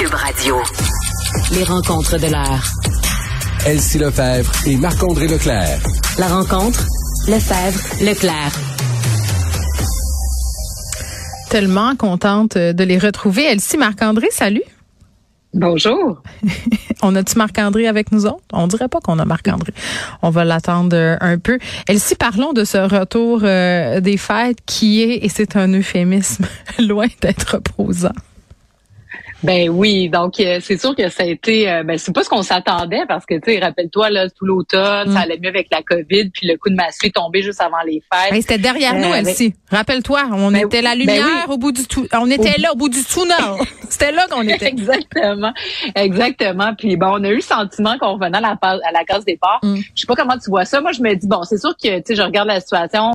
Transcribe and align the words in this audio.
Cube 0.00 0.14
Radio. 0.14 0.56
Les 1.52 1.62
rencontres 1.64 2.18
de 2.18 2.28
l'heure. 2.28 2.64
Elsie 3.66 3.98
Lefebvre 3.98 4.50
et 4.66 4.76
Marc-André 4.76 5.28
Leclerc. 5.28 5.78
La 6.18 6.28
rencontre, 6.28 6.86
Lefebvre, 7.28 7.78
Leclerc. 8.02 8.52
Tellement 11.50 11.96
contente 11.96 12.56
de 12.56 12.82
les 12.82 12.96
retrouver. 12.96 13.44
Elsie, 13.44 13.76
Marc-André, 13.76 14.28
salut. 14.30 14.62
Bonjour. 15.52 16.22
on 17.02 17.14
a-tu 17.14 17.36
Marc-André 17.36 17.86
avec 17.86 18.10
nous 18.10 18.24
autres? 18.24 18.40
On 18.54 18.68
dirait 18.68 18.88
pas 18.88 19.00
qu'on 19.00 19.18
a 19.18 19.26
Marc-André. 19.26 19.74
On 20.22 20.30
va 20.30 20.46
l'attendre 20.46 20.96
euh, 20.96 21.16
un 21.20 21.36
peu. 21.36 21.58
Elsie, 21.88 22.14
parlons 22.14 22.54
de 22.54 22.64
ce 22.64 22.78
retour 22.78 23.40
euh, 23.42 24.00
des 24.00 24.16
fêtes 24.16 24.60
qui 24.64 25.02
est, 25.02 25.26
et 25.26 25.28
c'est 25.28 25.56
un 25.56 25.68
euphémisme, 25.74 26.46
loin 26.78 27.08
d'être 27.20 27.56
reposant. 27.56 28.14
Ben 29.42 29.68
oui, 29.70 30.08
donc 30.08 30.38
euh, 30.40 30.58
c'est 30.60 30.78
sûr 30.78 30.94
que 30.94 31.08
ça 31.08 31.22
a 31.22 31.26
été, 31.26 31.70
euh, 31.70 31.82
ben 31.82 31.96
c'est 31.98 32.12
pas 32.12 32.22
ce 32.22 32.28
qu'on 32.28 32.42
s'attendait 32.42 33.04
parce 33.06 33.24
que 33.24 33.34
tu 33.34 33.52
sais, 33.52 33.58
rappelle-toi 33.58 34.10
là 34.10 34.28
tout 34.28 34.44
l'automne, 34.44 35.08
ça 35.08 35.12
mm. 35.12 35.16
allait 35.16 35.38
mieux 35.38 35.48
avec 35.48 35.68
la 35.70 35.82
Covid, 35.82 36.30
puis 36.30 36.46
le 36.46 36.56
coup 36.56 36.68
de 36.68 36.74
massue 36.74 37.06
est 37.06 37.14
tombé 37.14 37.42
juste 37.42 37.60
avant 37.60 37.80
les 37.86 38.02
fêtes. 38.12 38.42
c'était 38.42 38.58
derrière 38.58 38.94
nous, 38.94 39.12
euh, 39.12 39.16
Elsie. 39.16 39.54
Rappelle-toi, 39.70 40.24
on 40.32 40.50
ben 40.50 40.66
était 40.66 40.82
la 40.82 40.90
ben 40.90 41.00
lumière 41.00 41.46
au 41.48 41.56
bout 41.56 41.72
du 41.72 41.86
tout, 41.86 42.06
on 42.12 42.30
était 42.30 42.60
là 42.60 42.72
au 42.72 42.76
bout 42.76 42.88
du 42.88 43.02
tunnel. 43.04 43.36
c'était 43.88 44.12
là 44.12 44.26
qu'on 44.30 44.42
était. 44.42 44.68
exactement, 44.68 45.52
exactement. 45.94 46.74
Puis 46.76 46.96
bon, 46.96 47.12
on 47.18 47.24
a 47.24 47.28
eu 47.28 47.36
le 47.36 47.40
sentiment 47.40 47.96
qu'on 47.98 48.14
revenait 48.14 48.38
à 48.38 48.40
la, 48.40 48.58
à 48.62 48.92
la 48.92 49.04
case 49.04 49.24
départ. 49.24 49.60
Mm. 49.62 49.76
Je 49.94 50.00
sais 50.00 50.06
pas 50.06 50.16
comment 50.16 50.36
tu 50.38 50.50
vois 50.50 50.64
ça. 50.64 50.80
Moi, 50.80 50.92
je 50.92 51.02
me 51.02 51.14
dis 51.14 51.26
bon, 51.26 51.42
c'est 51.44 51.58
sûr 51.58 51.74
que 51.76 51.98
tu 51.98 52.02
sais, 52.04 52.14
je 52.14 52.22
regarde 52.22 52.48
la 52.48 52.60
situation. 52.60 53.12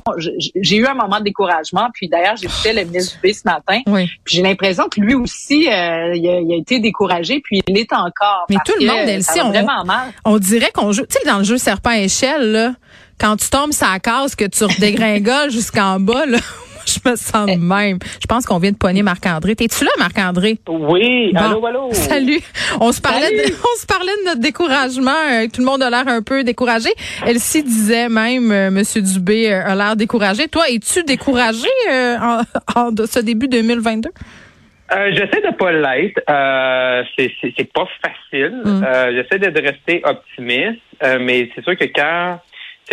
J'ai 0.56 0.76
eu 0.76 0.86
un 0.86 0.94
moment 0.94 1.18
de 1.18 1.24
découragement. 1.24 1.88
Puis 1.94 2.08
d'ailleurs, 2.08 2.36
j'ai 2.36 2.46
j'écoutais 2.46 2.72
le 2.72 2.84
ministre 2.88 3.18
B 3.22 3.32
ce 3.32 3.42
matin. 3.44 3.80
Oui. 3.86 4.08
Puis 4.24 4.36
j'ai 4.36 4.42
l'impression 4.42 4.88
que 4.88 5.00
lui 5.00 5.14
aussi 5.14 5.68
il 6.16 6.52
a, 6.52 6.56
été 6.56 6.80
découragé, 6.80 7.40
puis 7.40 7.62
il 7.66 7.78
est 7.78 7.92
encore. 7.92 8.46
Mais 8.48 8.56
tout 8.64 8.72
le 8.80 8.86
monde, 8.86 9.08
Elsie, 9.08 9.40
on, 9.42 9.50
vraiment 9.50 9.84
mal. 9.84 10.12
on 10.24 10.38
dirait 10.38 10.70
qu'on 10.72 10.92
joue, 10.92 11.06
tu 11.06 11.18
sais, 11.18 11.28
dans 11.28 11.38
le 11.38 11.44
jeu 11.44 11.58
serpent 11.58 11.92
échelle, 11.92 12.52
là, 12.52 12.72
quand 13.18 13.36
tu 13.36 13.48
tombes 13.48 13.72
ça 13.72 13.98
casse, 13.98 14.34
que 14.34 14.44
tu 14.44 14.64
redégringoles 14.64 15.50
jusqu'en 15.50 16.00
bas, 16.00 16.26
là. 16.26 16.38
Je 16.86 17.10
me 17.10 17.16
sens 17.16 17.46
de 17.46 17.56
même. 17.56 17.98
Je 18.20 18.26
pense 18.26 18.46
qu'on 18.46 18.58
vient 18.58 18.70
de 18.70 18.76
pogner 18.76 19.02
Marc-André. 19.02 19.56
T'es-tu 19.56 19.84
là, 19.84 19.90
Marc-André? 19.98 20.60
Oui. 20.68 21.32
allô, 21.34 21.66
allô? 21.66 21.88
Salut. 21.92 22.40
On 22.80 22.92
se 22.92 23.00
parlait, 23.00 23.30
de, 23.30 23.52
on 23.54 23.80
se 23.80 23.86
parlait 23.86 24.12
de 24.22 24.28
notre 24.28 24.40
découragement. 24.40 25.10
Euh, 25.10 25.46
tout 25.52 25.60
le 25.62 25.66
monde 25.66 25.82
a 25.82 25.90
l'air 25.90 26.06
un 26.06 26.22
peu 26.22 26.44
découragé. 26.44 26.90
Elsie 27.26 27.64
disait 27.64 28.08
même, 28.08 28.52
euh, 28.52 28.70
Monsieur 28.70 29.02
Dubé 29.02 29.52
euh, 29.52 29.66
a 29.66 29.74
l'air 29.74 29.96
découragé. 29.96 30.46
Toi, 30.46 30.70
es-tu 30.70 31.02
découragé 31.02 31.68
en, 31.90 32.42
en, 32.76 32.92
de 32.92 33.04
ce 33.06 33.18
début 33.18 33.48
2022? 33.48 34.10
Euh, 34.92 35.10
j'essaie 35.12 35.42
de 35.42 35.54
pas 35.56 35.72
l'être. 35.72 36.20
Euh, 36.30 37.02
c'est, 37.18 37.32
c'est, 37.40 37.72
pas 37.72 37.88
facile. 38.02 38.62
Mm. 38.64 38.84
Euh, 38.84 39.12
j'essaie 39.12 39.38
de 39.38 39.60
rester 39.60 40.02
optimiste, 40.04 40.80
euh, 41.02 41.18
mais 41.20 41.50
c'est 41.54 41.64
sûr 41.64 41.76
que 41.76 41.86
quand 41.86 42.38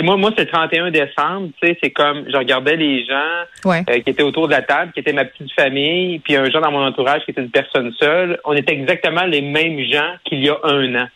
moi, 0.02 0.17
moi, 0.17 0.31
c'est 0.35 0.45
le 0.45 0.50
31 0.50 0.89
décembre, 0.89 1.50
tu 1.61 1.67
sais, 1.67 1.77
c'est 1.83 1.91
comme 1.91 2.25
je 2.27 2.35
regardais 2.35 2.75
les 2.75 3.05
gens 3.05 3.44
euh, 3.67 3.83
qui 3.83 4.09
étaient 4.09 4.23
autour 4.23 4.47
de 4.47 4.53
la 4.53 4.63
table, 4.63 4.91
qui 4.91 5.02
étaient 5.02 5.13
ma 5.13 5.25
petite 5.25 5.52
famille, 5.52 6.17
puis 6.19 6.35
un 6.35 6.50
gens 6.50 6.61
dans 6.61 6.72
mon 6.72 6.83
entourage 6.83 7.23
qui 7.25 7.31
était 7.31 7.41
une 7.41 7.52
personne 7.52 7.91
seule. 8.00 8.39
On 8.44 8.53
était 8.53 8.73
exactement 8.73 9.25
les 9.25 9.41
mêmes 9.41 9.80
gens 9.81 10.16
qu'il 10.25 10.44
y 10.44 10.50
a 10.50 10.57
un 10.63 10.95
an. 10.95 11.07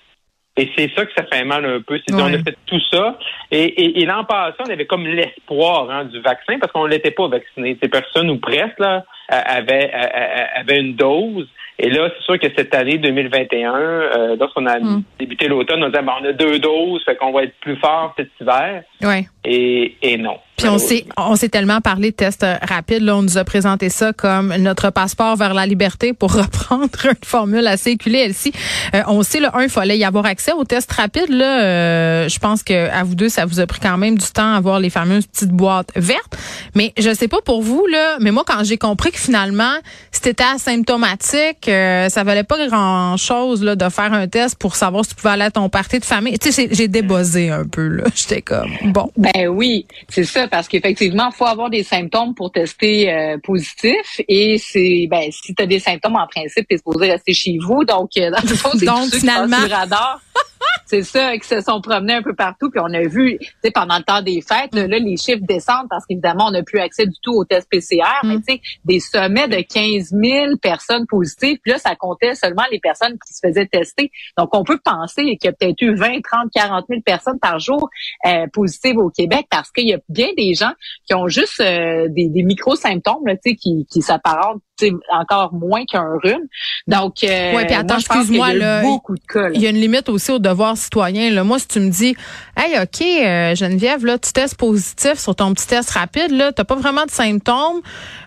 Et 0.58 0.70
c'est 0.76 0.92
ça 0.96 1.06
que 1.06 1.12
ça 1.16 1.24
fait 1.32 1.44
mal 1.44 1.66
un 1.66 1.82
peu. 1.82 2.00
C'est 2.06 2.16
qu'on 2.16 2.34
a 2.34 2.38
fait 2.38 2.56
tout 2.66 2.82
ça. 2.92 3.18
Et, 3.52 4.02
et, 4.02 4.06
l'an 4.06 4.26
passé, 4.26 4.58
on 4.60 4.72
avait 4.72 4.88
comme 4.88 5.06
l'espoir 5.06 5.90
hein, 5.90 6.06
du 6.06 6.20
vaccin 6.20 6.58
parce 6.60 6.72
qu'on 6.72 6.88
n'était 6.88 7.12
pas 7.12 7.28
vacciné. 7.28 7.78
Ces 7.82 7.90
personnes 7.90 8.30
ou 8.30 8.38
presque 8.38 8.80
là 8.80 9.06
avaient, 9.28 9.92
avaient 9.92 10.80
une 10.80 10.96
dose. 10.96 11.48
Et 11.80 11.90
là, 11.90 12.10
c'est 12.18 12.24
sûr 12.24 12.40
que 12.40 12.48
cette 12.56 12.74
année 12.74 12.98
2021, 12.98 13.76
euh, 13.76 14.36
lorsqu'on 14.40 14.66
a 14.66 14.80
hmm. 14.80 15.04
débuté 15.20 15.48
l'automne, 15.48 15.84
on 15.84 15.90
disait 15.90 16.02
ben, 16.02 16.14
on 16.22 16.26
a 16.26 16.34
deux 16.34 16.58
doses, 16.60 17.04
fait 17.06 17.16
qu'on 17.16 17.32
va 17.32 17.44
être 17.44 17.54
plus 17.62 17.76
fort 17.76 18.16
cet 18.18 18.30
hiver. 18.42 18.84
Ouais. 19.04 19.28
Et, 19.46 19.96
et 20.02 20.18
non. 20.18 20.38
Puis 20.58 20.68
on 20.68 20.80
s'est 20.80 21.06
on 21.18 21.36
s'est 21.36 21.50
tellement 21.50 21.82
parlé 21.82 22.10
de 22.10 22.16
tests 22.16 22.44
rapides. 22.68 23.04
Là, 23.04 23.16
on 23.16 23.22
nous 23.22 23.38
a 23.38 23.44
présenté 23.44 23.90
ça 23.90 24.12
comme 24.12 24.56
notre 24.56 24.90
passeport 24.90 25.36
vers 25.36 25.54
la 25.54 25.68
liberté 25.68 26.14
pour 26.14 26.34
reprendre 26.36 26.90
une 27.06 27.24
formule 27.24 27.68
assez 27.68 27.92
éculée, 27.92 28.24
elle-ci. 28.26 28.52
Euh, 28.96 29.04
on 29.08 29.22
sait, 29.22 29.40
là, 29.40 29.52
un, 29.54 29.64
il 29.64 29.70
fallait 29.70 30.00
y 30.00 30.04
avoir 30.04 30.26
accès 30.26 30.54
aux 30.54 30.64
tests 30.64 30.92
rapides. 30.92 31.30
Là, 31.30 31.62
euh, 31.62 32.28
je 32.28 32.40
pense 32.40 32.64
que 32.64 32.90
à 32.90 33.04
vous 33.04 33.14
deux, 33.14 33.30
ça 33.30 33.46
vous 33.46 33.60
a 33.60 33.68
pris 33.68 33.80
quand 33.80 34.00
même 34.00 34.18
du 34.18 34.26
temps 34.32 34.52
à 34.52 34.58
avoir 34.58 34.80
les 34.80 34.90
fameuses 34.90 35.28
petites 35.28 35.52
boîtes 35.52 35.92
vertes. 35.96 36.36
Mais 36.74 36.92
je 36.98 37.14
sais 37.14 37.28
pas 37.28 37.42
pour 37.46 37.62
vous, 37.62 37.86
là, 37.86 38.18
mais 38.20 38.32
moi, 38.32 38.44
quand 38.46 38.64
j'ai 38.64 38.78
compris 38.78 39.12
que 39.12 39.17
finalement, 39.20 39.74
si 40.12 40.22
t'étais 40.22 40.44
asymptomatique, 40.44 41.68
euh, 41.68 42.10
ça 42.10 42.24
valait 42.24 42.44
pas 42.44 42.68
grand-chose 42.68 43.64
là 43.64 43.76
de 43.76 43.90
faire 43.90 44.14
un 44.14 44.28
test 44.28 44.58
pour 44.58 44.76
savoir 44.76 45.04
si 45.06 45.12
tu 45.12 45.16
pouvais 45.16 45.34
aller 45.34 45.44
à 45.44 45.52
ton 45.52 45.70
parti 45.70 46.00
de 46.00 46.06
famille. 46.06 46.38
Tu 46.40 46.52
sais, 46.52 46.68
j'ai 46.72 46.88
débossé 46.88 47.50
un 47.50 47.66
peu. 47.66 47.88
là. 47.88 48.04
J'étais 48.16 48.42
comme, 48.42 48.72
bon. 48.86 49.12
Ben 49.18 49.48
oui, 49.48 49.86
c'est 50.10 50.24
ça 50.24 50.48
parce 50.48 50.68
qu'effectivement, 50.68 51.30
il 51.32 51.36
faut 51.36 51.46
avoir 51.46 51.70
des 51.70 51.84
symptômes 51.84 52.34
pour 52.36 52.52
tester 52.52 53.12
euh, 53.12 53.38
positif. 53.44 54.22
Et 54.28 54.58
c'est 54.58 55.08
ben 55.10 55.30
si 55.32 55.54
tu 55.54 55.64
as 55.64 55.66
des 55.66 55.80
symptômes, 55.80 56.16
en 56.16 56.28
principe, 56.28 56.68
tu 56.68 56.76
es 56.76 56.78
supposé 56.78 57.12
rester 57.12 57.34
chez 57.34 57.58
vous. 57.60 57.84
Donc, 57.84 58.12
euh, 58.18 58.32
dans 58.32 58.42
le 58.42 58.56
fond, 58.56 58.70
c'est 58.78 58.86
Donc, 58.88 59.14
finalement... 59.14 59.58
radar. 59.70 60.22
c'est 60.88 61.04
ça, 61.04 61.38
qui 61.38 61.48
se 61.48 61.62
sont 61.62 61.82
promenés 61.82 62.14
un 62.14 62.22
peu 62.22 62.34
partout. 62.34 62.70
Puis 62.70 62.80
on 62.84 62.94
a 62.94 63.02
vu, 63.02 63.38
tu 63.40 63.48
sais, 63.64 63.72
pendant 63.72 63.98
le 63.98 64.04
temps 64.04 64.22
des 64.22 64.42
fêtes, 64.42 64.74
là, 64.74 64.88
les 64.88 65.18
chiffres 65.18 65.44
descendent 65.44 65.88
parce 65.90 66.06
qu'évidemment, 66.06 66.48
on 66.48 66.52
n'a 66.52 66.64
plus 66.64 66.80
accès 66.80 67.06
du 67.06 67.16
tout 67.22 67.34
aux 67.34 67.46
tests 67.46 67.68
PCR. 67.70 68.04
Mais 68.24 68.38
mm. 68.38 68.44
tu 68.48 68.54
sais, 68.54 68.62
des 68.86 69.00
sommets 69.00 69.48
de 69.48 69.62
15 69.62 70.12
000 70.12 70.58
personnes 70.62 71.06
positives. 71.08 71.58
Puis 71.62 71.72
là, 71.72 71.78
ça 71.78 71.96
comptait 71.96 72.36
seulement 72.36 72.64
les 72.72 72.80
personnes 72.80 73.18
qui 73.26 73.34
se 73.34 73.40
faisaient 73.46 73.66
tester. 73.66 74.12
Donc, 74.38 74.50
on 74.56 74.64
peut 74.64 74.80
penser 74.84 75.24
qu'il 75.24 75.46
y 75.46 75.48
a 75.48 75.54
peut-être 75.54 75.82
eu 75.82 75.94
20, 75.96 76.22
30, 76.22 76.52
40 76.54 76.86
000 76.90 77.02
personnes 77.02 77.40
par 77.40 77.60
jour 77.60 77.90
euh, 78.26 78.48
positives 78.54 78.98
au 78.98 79.10
Québec 79.10 79.48
parce 79.50 79.72
qu'il 79.72 79.88
y 79.88 79.94
a 79.94 80.00
bien 80.10 80.30
des 80.38 80.54
gens 80.54 80.72
qui 81.06 81.14
ont 81.14 81.28
juste 81.28 81.60
euh, 81.60 82.08
des, 82.10 82.30
des 82.30 82.44
micro-symptômes, 82.44 83.24
tu 83.26 83.52
sais, 83.52 83.56
qui, 83.56 83.86
qui 83.90 84.02
s'apparentent 84.02 84.62
encore 85.10 85.54
moins 85.54 85.86
qu'un 85.86 86.18
rhume. 86.24 86.48
Donc, 86.88 87.24
euh, 87.24 87.56
ouais, 87.56 87.66
puis 87.66 87.76
attends, 87.76 87.98
excuse-moi 87.98 88.54
là, 88.54 88.82
beaucoup 88.82 89.16
de 89.16 89.26
cas. 89.28 89.50
Il 89.54 89.62
y 89.62 89.68
a 89.68 89.70
une 89.70 89.80
limite 89.80 90.10
aussi 90.10 90.32
au 90.32 90.40
devoir 90.40 90.77
citoyen. 90.78 91.32
Là. 91.32 91.44
Moi, 91.44 91.60
si 91.60 91.68
tu 91.68 91.80
me 91.80 91.90
dis, 91.90 92.16
hey, 92.56 92.80
ok, 92.82 93.02
euh, 93.02 93.56
Geneviève, 93.56 94.06
là, 94.06 94.18
tu 94.18 94.32
testes 94.32 94.58
positif 94.58 95.16
sur 95.16 95.36
ton 95.36 95.54
petit 95.54 95.68
test 95.68 95.92
rapide, 95.92 96.32
là, 96.32 96.52
t'as 96.52 96.64
pas 96.64 96.76
vraiment 96.76 97.06
de 97.06 97.12
symptômes, 97.12 97.82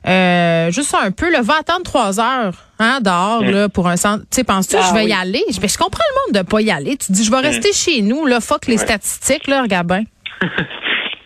euh, 0.07 0.71
juste 0.71 0.95
un 0.95 1.11
peu, 1.11 1.31
là, 1.31 1.41
va 1.43 1.55
attendre 1.61 1.83
trois 1.83 2.21
heures. 2.21 2.55
Hein, 2.83 3.01
dehors, 3.03 3.43
là, 3.43 3.69
pour 3.69 3.89
un 3.89 3.97
centre. 3.97 4.23
Tu 4.23 4.37
sais, 4.37 4.45
penses-tu 4.45 4.75
que 4.75 4.83
je 4.83 4.95
vais 4.95 5.01
ah 5.01 5.05
y 5.05 5.13
aller? 5.13 5.43
Je, 5.49 5.55
je 5.55 5.77
comprends 5.77 6.03
le 6.15 6.33
monde 6.33 6.43
de 6.43 6.49
pas 6.49 6.63
y 6.63 6.71
aller. 6.71 6.97
Tu 6.97 7.13
dis, 7.13 7.25
je 7.25 7.31
vais 7.31 7.41
rester 7.41 7.75
chez 7.75 8.01
nous, 8.01 8.25
là, 8.25 8.41
fuck 8.41 8.67
les 8.69 8.79
statistiques, 8.79 9.49
là, 9.49 9.63
regarde 9.63 9.87
bien. 9.87 10.05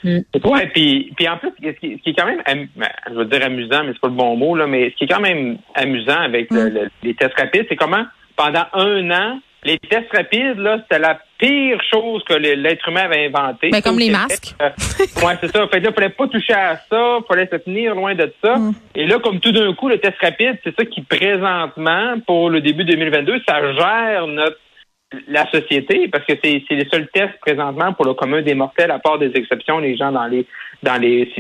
Mm. 0.03 0.19
Ouais, 0.45 0.67
puis, 0.75 1.13
puis 1.17 1.27
en 1.29 1.39
plus, 1.39 1.49
ce 1.63 1.71
qui, 1.79 1.99
est 2.05 2.13
quand 2.13 2.27
même, 2.27 2.43
ben, 2.77 2.89
je 3.09 3.15
veux 3.15 3.25
dire 3.25 3.43
amusant, 3.43 3.85
mais 3.85 3.93
c'est 3.95 4.01
pas 4.01 4.09
le 4.09 4.15
bon 4.15 4.37
mot, 4.37 4.55
là, 4.55 4.67
mais 4.67 4.91
ce 4.91 4.97
qui 4.97 5.05
est 5.05 5.07
quand 5.07 5.21
même 5.21 5.57
amusant 5.75 6.21
avec 6.21 6.51
mm. 6.51 6.91
les 7.03 7.15
tests 7.15 7.39
rapides, 7.39 7.65
c'est 7.71 7.77
comment 7.77 8.05
pendant 8.37 8.65
un 8.73 9.11
an, 9.11 9.41
les 9.65 9.79
tests 9.79 10.13
rapides, 10.13 10.59
là, 10.59 10.79
c'était 10.83 10.99
la 10.99 11.19
pire 11.39 11.79
chose 11.91 12.23
que 12.25 12.35
l'être 12.35 12.89
humain 12.89 13.05
avait 13.05 13.27
inventé. 13.27 13.69
Mais 13.73 13.81
ben, 13.81 13.83
comme 13.83 13.99
les 13.99 14.11
masques. 14.11 14.55
Euh, 14.61 14.71
ouais, 14.99 15.35
c'est 15.41 15.51
ça. 15.51 15.67
Fait 15.69 15.81
là, 15.81 15.93
fallait 15.93 16.11
pas 16.11 16.29
toucher 16.29 16.53
à 16.53 16.81
ça, 16.91 17.19
fallait 17.27 17.49
se 17.51 17.57
tenir 17.57 17.95
loin 17.95 18.15
de 18.15 18.33
ça. 18.43 18.57
Mm. 18.57 18.75
Et 18.95 19.07
là, 19.07 19.19
comme 19.19 19.41
tout 19.41 19.53
d'un 19.53 19.73
coup, 19.75 19.89
le 19.89 19.99
test 19.99 20.17
rapide, 20.21 20.59
c'est 20.63 20.77
ça 20.77 20.85
qui 20.85 21.03
présentement, 21.03 22.17
pour 22.27 22.51
le 22.51 22.61
début 22.61 22.85
2022, 22.85 23.41
ça 23.49 23.73
gère 23.73 24.27
notre 24.27 24.59
la 25.29 25.49
société, 25.51 26.09
parce 26.09 26.25
que 26.25 26.35
c'est 26.43 26.65
les 26.71 26.89
seuls 26.91 27.09
tests 27.13 27.39
présentement 27.41 27.93
pour 27.93 28.05
le 28.05 28.15
commun 28.15 28.43
des 28.43 28.55
mortels, 28.55 28.91
à 28.91 28.99
part 28.99 29.19
des 29.19 29.31
exceptions, 29.35 29.79
les 29.79 29.97
gens 29.97 30.13
dans 30.13 30.27
les 30.27 30.47
dans 30.83 31.01
les 31.01 31.33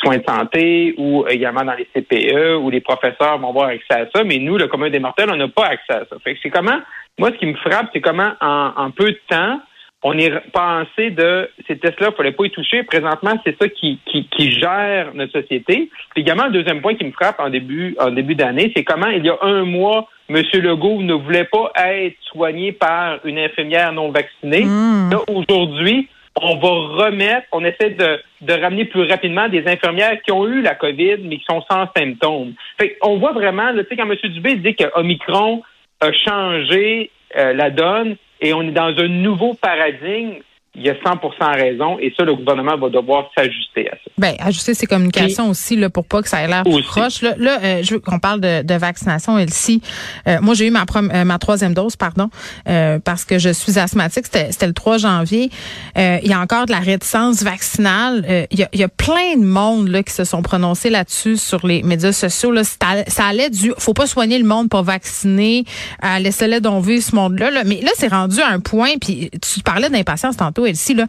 soins 0.00 0.18
de 0.18 0.24
santé 0.28 0.94
ou 0.98 1.24
également 1.28 1.64
dans 1.64 1.74
les 1.74 1.86
CPE 1.94 2.56
où 2.60 2.68
les 2.68 2.80
professeurs 2.80 3.38
vont 3.38 3.50
avoir 3.50 3.68
accès 3.68 3.94
à 3.94 4.06
ça, 4.12 4.24
mais 4.24 4.38
nous, 4.38 4.58
le 4.58 4.66
commun 4.66 4.90
des 4.90 4.98
mortels, 4.98 5.30
on 5.30 5.36
n'a 5.36 5.48
pas 5.48 5.66
accès 5.66 5.92
à 5.92 6.04
ça. 6.10 6.16
Fait 6.24 6.34
que 6.34 6.40
c'est 6.42 6.50
comment, 6.50 6.80
moi, 7.18 7.30
ce 7.30 7.36
qui 7.36 7.46
me 7.46 7.54
frappe, 7.54 7.90
c'est 7.92 8.00
comment 8.00 8.32
en, 8.40 8.72
en, 8.76 8.90
peu 8.90 9.10
de 9.12 9.20
temps, 9.28 9.60
on 10.02 10.18
est 10.18 10.32
pensé 10.52 11.10
de 11.10 11.48
ces 11.66 11.78
tests-là, 11.78 12.08
il 12.10 12.16
fallait 12.16 12.32
pas 12.32 12.44
y 12.44 12.50
toucher. 12.50 12.82
Présentement, 12.82 13.32
c'est 13.44 13.56
ça 13.60 13.68
qui, 13.68 14.00
qui, 14.06 14.28
qui, 14.28 14.50
gère 14.50 15.14
notre 15.14 15.40
société. 15.40 15.90
Puis 16.10 16.22
également, 16.22 16.46
le 16.46 16.52
deuxième 16.52 16.80
point 16.80 16.94
qui 16.94 17.04
me 17.04 17.12
frappe 17.12 17.38
en 17.38 17.50
début 17.50 17.94
en 18.00 18.10
début 18.10 18.34
d'année, 18.34 18.72
c'est 18.74 18.82
comment 18.82 19.06
il 19.06 19.24
y 19.24 19.30
a 19.30 19.38
un 19.42 19.64
mois, 19.64 20.08
M. 20.28 20.42
Legault 20.54 21.02
ne 21.02 21.14
voulait 21.14 21.44
pas 21.44 21.70
être 21.76 22.16
soigné 22.22 22.72
par 22.72 23.24
une 23.24 23.38
infirmière 23.38 23.92
non 23.92 24.10
vaccinée. 24.10 24.64
Hmm. 24.64 25.10
Là, 25.10 25.20
aujourd'hui, 25.28 26.08
on 26.34 26.56
va 26.56 27.04
remettre, 27.04 27.46
on 27.52 27.64
essaie 27.64 27.90
de, 27.90 28.20
de, 28.40 28.52
ramener 28.54 28.86
plus 28.86 29.02
rapidement 29.02 29.48
des 29.48 29.68
infirmières 29.68 30.20
qui 30.22 30.32
ont 30.32 30.46
eu 30.46 30.62
la 30.62 30.74
COVID, 30.74 31.18
mais 31.22 31.36
qui 31.36 31.44
sont 31.48 31.62
sans 31.70 31.86
symptômes. 31.96 32.54
Fait 32.78 32.96
on 33.02 33.18
voit 33.18 33.32
vraiment, 33.32 33.72
tu 33.72 33.84
sais, 33.88 33.96
quand 33.96 34.10
M. 34.10 34.16
Dubé 34.24 34.56
dit 34.56 34.74
que 34.74 34.84
Omicron 34.94 35.62
a 36.00 36.10
changé 36.12 37.10
euh, 37.36 37.52
la 37.52 37.70
donne 37.70 38.16
et 38.42 38.52
on 38.52 38.62
est 38.62 38.72
dans 38.72 38.94
un 38.98 39.08
nouveau 39.08 39.54
paradigme, 39.54 40.40
il 40.74 40.82
y 40.82 40.88
a 40.88 40.94
100% 40.94 41.54
raison 41.54 41.98
et 41.98 42.12
ça, 42.16 42.24
le 42.24 42.34
gouvernement 42.34 42.76
va 42.78 42.88
devoir 42.88 43.30
s'ajuster 43.36 43.88
à 43.90 43.92
ça. 43.92 44.10
Ben, 44.18 44.34
ajuster 44.38 44.74
ses 44.74 44.86
communications 44.86 45.50
aussi 45.50 45.76
là, 45.76 45.90
pour 45.90 46.06
pas 46.06 46.22
que 46.22 46.28
ça 46.28 46.42
ait 46.42 46.48
l'air 46.48 46.64
trop 46.64 46.80
proche. 46.80 47.22
Là, 47.22 47.34
là 47.38 47.58
euh, 47.62 47.82
je 47.82 47.94
veux 47.94 48.00
qu'on 48.00 48.18
parle 48.18 48.40
de, 48.40 48.62
de 48.62 48.74
vaccination, 48.74 49.38
Elsie. 49.38 49.82
Euh, 50.26 50.38
moi, 50.40 50.54
j'ai 50.54 50.66
eu 50.66 50.70
ma, 50.70 50.84
euh, 50.96 51.24
ma 51.24 51.38
troisième 51.38 51.74
dose, 51.74 51.96
pardon, 51.96 52.30
euh, 52.68 52.98
parce 52.98 53.24
que 53.24 53.38
je 53.38 53.50
suis 53.50 53.78
asthmatique. 53.78 54.24
C'était 54.26 54.66
le 54.66 54.72
3 54.72 54.98
janvier. 54.98 55.50
il 55.96 56.26
y 56.26 56.32
a 56.32 56.40
encore 56.40 56.66
de 56.66 56.72
la 56.72 56.80
réticence 56.80 57.42
vaccinale. 57.42 58.46
il, 58.50 58.58
y 58.58 58.62
a, 58.62 58.68
il 58.72 58.80
y 58.80 58.84
a 58.84 58.88
plein 58.88 59.36
de 59.36 59.44
monde 59.44 59.88
là, 59.88 60.02
qui 60.02 60.12
se 60.12 60.24
sont 60.24 60.42
prononcés 60.42 60.90
là-dessus 60.90 61.36
sur 61.36 61.66
les 61.66 61.82
médias 61.82 62.12
sociaux. 62.12 62.50
Là. 62.50 62.62
Ça 62.64 63.24
allait 63.24 63.50
du... 63.50 63.72
faut 63.78 63.94
pas 63.94 64.06
soigner 64.06 64.38
le 64.38 64.44
monde 64.44 64.68
pour 64.68 64.82
vacciner. 64.82 65.64
Euh, 66.04 66.18
Laissez-les 66.18 66.60
donc 66.60 66.84
vivre 66.84 67.02
ce 67.02 67.14
monde-là. 67.14 67.50
Là. 67.50 67.64
Mais 67.64 67.80
là, 67.80 67.90
c'est 67.94 68.08
rendu 68.08 68.40
à 68.40 68.48
un 68.48 68.60
point, 68.60 68.92
puis 69.00 69.30
tu 69.40 69.60
parlais 69.60 69.90
d'impatience 69.90 70.36
tantôt, 70.36 70.61
aussi 70.70 70.94
là, 70.94 71.06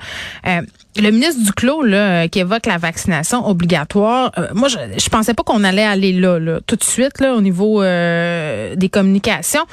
euh, 0.48 0.62
le 1.02 1.12
ministre 1.12 1.44
Duclos 1.44 1.84
là, 1.84 1.98
euh, 2.24 2.28
qui 2.28 2.40
évoque 2.40 2.66
la 2.66 2.78
vaccination 2.78 3.48
obligatoire, 3.48 4.32
euh, 4.38 4.48
moi 4.54 4.68
je, 4.68 4.78
je 4.98 5.10
pensais 5.10 5.34
pas 5.34 5.44
qu'on 5.44 5.64
allait 5.64 5.84
aller 5.84 6.14
là, 6.14 6.40
là, 6.40 6.60
tout 6.66 6.76
de 6.76 6.84
suite 6.84 7.20
là, 7.20 7.34
au 7.34 7.42
niveau 7.42 7.82
des 7.84 8.90
communications. 8.92 9.66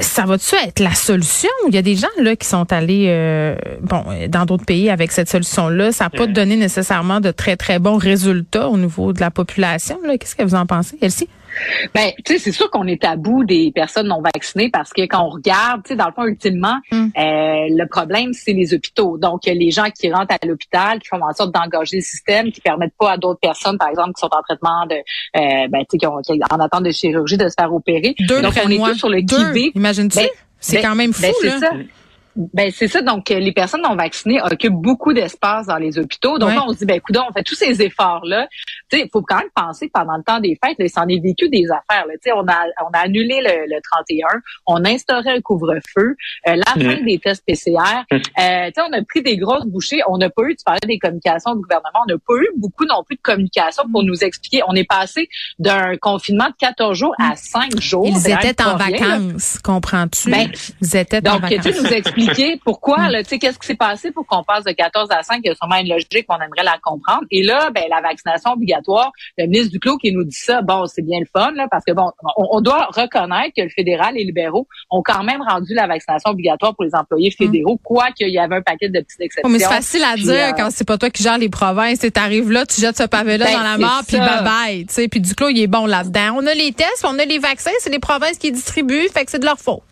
ça 0.00 0.24
va-tu 0.24 0.54
être 0.56 0.80
la 0.80 0.94
solution? 0.94 1.50
Il 1.68 1.74
y 1.74 1.78
a 1.78 1.82
des 1.82 1.96
gens 1.96 2.08
là 2.20 2.36
qui 2.36 2.46
sont 2.46 2.72
allés 2.72 3.08
bon 3.82 4.04
dans 4.28 4.44
d'autres 4.44 4.64
pays 4.64 4.90
avec 4.90 5.12
cette 5.12 5.28
solution-là. 5.28 5.92
Ça 5.92 6.04
n'a 6.04 6.10
pas 6.10 6.26
donné 6.26 6.56
nécessairement 6.56 7.20
de 7.20 7.30
très, 7.30 7.56
très 7.56 7.78
bons 7.78 7.96
résultats 7.96 8.68
au 8.68 8.76
niveau 8.76 9.12
de 9.12 9.20
la 9.20 9.30
population. 9.30 9.98
Qu'est-ce 10.18 10.36
que 10.36 10.42
vous 10.42 10.54
en 10.54 10.66
pensez, 10.66 10.98
Elsie? 11.00 11.28
Ben, 11.94 12.10
tu 12.24 12.32
sais, 12.32 12.38
c'est 12.38 12.52
sûr 12.52 12.70
qu'on 12.70 12.86
est 12.86 13.04
à 13.04 13.16
bout 13.16 13.44
des 13.44 13.72
personnes 13.74 14.08
non 14.08 14.22
vaccinées 14.22 14.70
parce 14.70 14.92
que 14.92 15.02
quand 15.02 15.24
on 15.24 15.30
regarde, 15.30 15.82
tu 15.84 15.90
sais, 15.90 15.96
dans 15.96 16.06
le 16.06 16.12
fond, 16.12 16.24
ultimement, 16.24 16.78
mm. 16.90 16.96
euh, 16.96 17.10
le 17.16 17.86
problème, 17.86 18.32
c'est 18.32 18.52
les 18.52 18.74
hôpitaux. 18.74 19.18
Donc, 19.18 19.42
les 19.46 19.70
gens 19.70 19.90
qui 19.90 20.12
rentrent 20.12 20.34
à 20.34 20.46
l'hôpital, 20.46 20.98
qui 21.00 21.08
font 21.08 21.22
en 21.22 21.32
sorte 21.32 21.52
d'engager 21.52 21.96
le 21.96 22.02
système, 22.02 22.52
qui 22.52 22.60
permettent 22.60 22.96
pas 22.98 23.12
à 23.12 23.16
d'autres 23.16 23.40
personnes, 23.40 23.78
par 23.78 23.88
exemple, 23.88 24.12
qui 24.14 24.20
sont 24.20 24.30
en 24.32 24.42
traitement 24.42 24.86
de, 24.86 24.94
euh, 24.94 25.68
ben, 25.68 25.80
tu 25.80 25.86
sais, 25.92 25.98
qui, 25.98 26.06
ont, 26.06 26.20
en 26.50 26.60
attente 26.60 26.84
de 26.84 26.90
chirurgie, 26.90 27.36
de 27.36 27.48
se 27.48 27.54
faire 27.58 27.72
opérer. 27.72 28.14
Deux 28.20 28.42
Donc, 28.42 28.54
on 28.64 28.70
est 28.70 28.78
tous 28.78 28.94
sur 28.94 29.08
le 29.08 29.20
qui 29.20 29.72
Imagine-tu? 29.74 30.18
Ben, 30.18 30.28
c'est 30.58 30.76
ben, 30.76 30.82
quand 30.82 30.94
même 30.94 31.12
ben, 31.18 31.32
fou, 31.32 31.46
là. 31.46 31.58
Ça. 31.58 31.70
Ben 32.36 32.70
c'est 32.72 32.88
ça. 32.88 33.02
Donc 33.02 33.28
les 33.28 33.52
personnes 33.52 33.82
non 33.82 33.96
vaccinées 33.96 34.40
occupent 34.42 34.80
beaucoup 34.80 35.12
d'espace 35.12 35.66
dans 35.66 35.76
les 35.76 35.98
hôpitaux. 35.98 36.38
Donc 36.38 36.52
on 36.66 36.72
se 36.72 36.78
dit 36.78 36.86
ben 36.86 36.96
écoute, 36.96 37.16
on 37.16 37.32
fait 37.32 37.42
tous 37.42 37.54
ces 37.54 37.82
efforts 37.82 38.24
là. 38.24 38.46
Tu 38.90 38.98
sais, 38.98 39.04
il 39.04 39.10
faut 39.10 39.22
quand 39.22 39.38
même 39.38 39.50
penser 39.54 39.86
que 39.86 39.92
pendant 39.92 40.16
le 40.16 40.22
temps 40.22 40.40
des 40.40 40.58
fêtes, 40.62 40.88
ça 40.90 41.02
en 41.02 41.08
est 41.08 41.20
vécu 41.20 41.48
des 41.48 41.66
affaires. 41.66 42.04
Tu 42.12 42.18
sais, 42.22 42.32
on 42.32 42.46
a 42.46 42.64
on 42.84 42.90
a 42.92 42.98
annulé 42.98 43.40
le, 43.40 43.66
le 43.66 43.80
31, 43.82 44.26
on 44.66 44.84
a 44.84 44.90
instauré 44.90 45.30
un 45.30 45.40
couvre-feu, 45.40 46.16
euh, 46.48 46.56
la 46.56 46.76
mm. 46.76 46.82
fin 46.82 47.04
des 47.04 47.18
tests 47.18 47.44
PCR. 47.46 48.04
Mm. 48.10 48.14
Euh, 48.14 48.18
tu 48.18 48.72
sais, 48.74 48.82
on 48.88 48.92
a 48.92 49.02
pris 49.02 49.22
des 49.22 49.36
grosses 49.36 49.66
bouchées. 49.66 50.00
On 50.08 50.18
n'a 50.18 50.30
pas 50.30 50.42
eu. 50.42 50.56
Tu 50.56 50.64
parlais 50.64 50.80
des 50.86 50.98
communications 50.98 51.54
du 51.54 51.62
gouvernement. 51.62 52.00
On 52.06 52.12
n'a 52.12 52.18
pas 52.18 52.34
eu 52.34 52.48
beaucoup 52.56 52.84
non 52.84 53.02
plus 53.04 53.16
de 53.16 53.22
communication 53.22 53.84
pour 53.90 54.02
nous 54.02 54.22
expliquer. 54.24 54.62
On 54.68 54.74
est 54.74 54.88
passé 54.88 55.28
d'un 55.58 55.96
confinement 55.96 56.48
de 56.48 56.54
14 56.58 56.96
jours 56.96 57.14
à 57.18 57.36
5 57.36 57.80
jours. 57.80 58.06
Ils 58.06 58.30
étaient 58.30 58.62
en 58.62 58.76
vacances, 58.76 59.58
comprends-tu? 59.62 60.30
Ben, 60.30 60.50
Ils 60.80 60.96
étaient 60.96 61.28
en 61.28 61.38
vacances. 61.38 61.64
Donc, 61.64 61.74
tu 61.74 61.80
nous 61.80 61.94
expliquer 62.20 62.60
pourquoi, 62.64 63.08
tu 63.08 63.24
sais, 63.24 63.38
qu'est-ce 63.38 63.58
qui 63.58 63.66
s'est 63.66 63.74
passé 63.74 64.10
pour 64.10 64.26
qu'on 64.26 64.42
passe 64.42 64.64
de 64.64 64.72
14 64.72 65.08
à 65.10 65.22
5? 65.22 65.40
Il 65.42 65.48
y 65.48 65.50
a 65.50 65.54
sûrement 65.54 65.76
une 65.76 65.88
logique, 65.88 66.26
on 66.28 66.36
aimerait 66.36 66.64
la 66.64 66.78
comprendre. 66.82 67.24
Et 67.30 67.42
là, 67.42 67.70
ben, 67.70 67.84
la 67.90 68.00
vaccination 68.00 68.52
obligatoire, 68.52 69.12
le 69.38 69.46
ministre 69.46 69.72
Duclos 69.72 69.98
qui 69.98 70.12
nous 70.12 70.24
dit 70.24 70.36
ça, 70.36 70.62
bon, 70.62 70.86
c'est 70.86 71.02
bien 71.02 71.20
le 71.20 71.26
fun, 71.26 71.52
là, 71.52 71.66
parce 71.70 71.84
que 71.84 71.92
bon, 71.92 72.10
on, 72.36 72.60
doit 72.60 72.86
reconnaître 72.86 73.52
que 73.56 73.62
le 73.62 73.68
fédéral 73.68 74.14
et 74.16 74.20
les 74.20 74.24
libéraux 74.24 74.66
ont 74.90 75.02
quand 75.02 75.22
même 75.22 75.42
rendu 75.42 75.74
la 75.74 75.86
vaccination 75.86 76.30
obligatoire 76.30 76.74
pour 76.74 76.84
les 76.84 76.94
employés 76.94 77.30
fédéraux, 77.30 77.74
mm. 77.74 77.82
quoi 77.82 78.10
qu'il 78.12 78.28
y 78.28 78.38
avait 78.38 78.56
un 78.56 78.62
paquet 78.62 78.88
de 78.88 79.00
petites 79.00 79.20
exceptions. 79.20 79.48
mais 79.48 79.58
c'est 79.58 79.68
facile 79.68 80.04
à 80.04 80.16
dire 80.16 80.48
euh, 80.48 80.52
quand 80.56 80.68
c'est 80.70 80.86
pas 80.86 80.98
toi 80.98 81.10
qui 81.10 81.22
gères 81.22 81.38
les 81.38 81.48
provinces. 81.48 82.00
Tu 82.00 82.10
arrives 82.16 82.50
là, 82.50 82.66
tu 82.66 82.80
jettes 82.80 82.96
ce 82.96 83.04
pavé-là 83.04 83.46
ben, 83.46 83.52
dans 83.52 83.62
la 83.62 83.78
mort, 83.78 84.02
puis 84.06 84.18
bye 84.18 84.44
bye. 84.44 84.86
Tu 84.86 84.94
sais, 84.94 85.08
puis 85.08 85.20
Duclos, 85.20 85.48
il 85.48 85.60
est 85.60 85.66
bon 85.66 85.86
là-dedans. 85.86 86.36
On 86.36 86.46
a 86.46 86.54
les 86.54 86.72
tests, 86.72 87.04
on 87.04 87.18
a 87.18 87.24
les 87.24 87.38
vaccins, 87.38 87.70
c'est 87.80 87.90
les 87.90 87.98
provinces 87.98 88.38
qui 88.38 88.52
distribuent, 88.52 89.08
fait 89.08 89.24
que 89.24 89.30
c'est 89.30 89.38
de 89.38 89.44
leur 89.44 89.58
faute. 89.58 89.82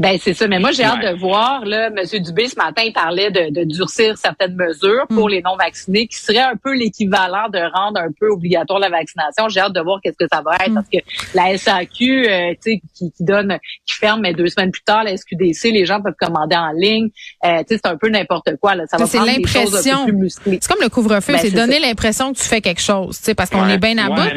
Ben 0.00 0.16
c'est 0.18 0.32
ça, 0.32 0.48
mais 0.48 0.58
moi 0.58 0.72
j'ai 0.72 0.82
hâte 0.82 1.02
de 1.02 1.14
voir 1.18 1.62
là, 1.66 1.88
M. 1.88 2.22
Dubé 2.22 2.48
ce 2.48 2.56
matin 2.56 2.80
il 2.86 2.92
parlait 2.94 3.30
de, 3.30 3.52
de 3.52 3.64
durcir 3.64 4.16
certaines 4.16 4.54
mesures 4.54 5.06
pour 5.08 5.26
mm. 5.26 5.30
les 5.30 5.42
non 5.42 5.56
vaccinés, 5.58 6.06
qui 6.06 6.16
serait 6.16 6.38
un 6.38 6.56
peu 6.56 6.74
l'équivalent 6.74 7.50
de 7.52 7.58
rendre 7.58 8.00
un 8.00 8.08
peu 8.18 8.30
obligatoire 8.30 8.78
la 8.78 8.88
vaccination. 8.88 9.50
J'ai 9.50 9.60
hâte 9.60 9.74
de 9.74 9.80
voir 9.82 10.00
qu'est-ce 10.02 10.16
que 10.16 10.24
ça 10.32 10.40
va 10.40 10.56
être, 10.56 10.70
mm. 10.70 10.74
parce 10.74 10.88
que 10.88 10.98
la 11.34 11.58
SAQ, 11.58 12.26
euh, 12.26 12.52
tu 12.52 12.56
sais, 12.60 12.80
qui, 12.96 13.12
qui, 13.12 13.24
donne, 13.24 13.58
qui 13.86 13.94
ferme, 13.94 14.22
mais 14.22 14.32
deux 14.32 14.46
semaines 14.46 14.70
plus 14.70 14.80
tard, 14.80 15.04
la 15.04 15.14
SQDC, 15.14 15.64
les 15.64 15.84
gens 15.84 16.00
peuvent 16.00 16.14
commander 16.18 16.56
en 16.56 16.72
ligne. 16.72 17.10
Euh, 17.44 17.58
tu 17.58 17.74
sais, 17.74 17.80
c'est 17.84 17.86
un 17.86 17.98
peu 17.98 18.08
n'importe 18.08 18.56
quoi. 18.58 18.76
Là. 18.76 18.84
Ça 18.86 18.96
va 18.96 19.04
c'est 19.04 19.18
l'impression. 19.18 20.06
C'est 20.38 20.66
comme 20.66 20.82
le 20.82 20.88
couvre-feu, 20.88 21.34
ben, 21.34 21.40
c'est 21.40 21.50
donner 21.50 21.78
l'impression 21.78 22.32
que 22.32 22.38
tu 22.38 22.44
fais 22.44 22.62
quelque 22.62 22.80
chose, 22.80 23.18
tu 23.18 23.24
sais, 23.24 23.34
parce 23.34 23.50
qu'on 23.50 23.68
est 23.68 23.76
bien 23.76 23.98
à 23.98 24.08
bout. 24.08 24.30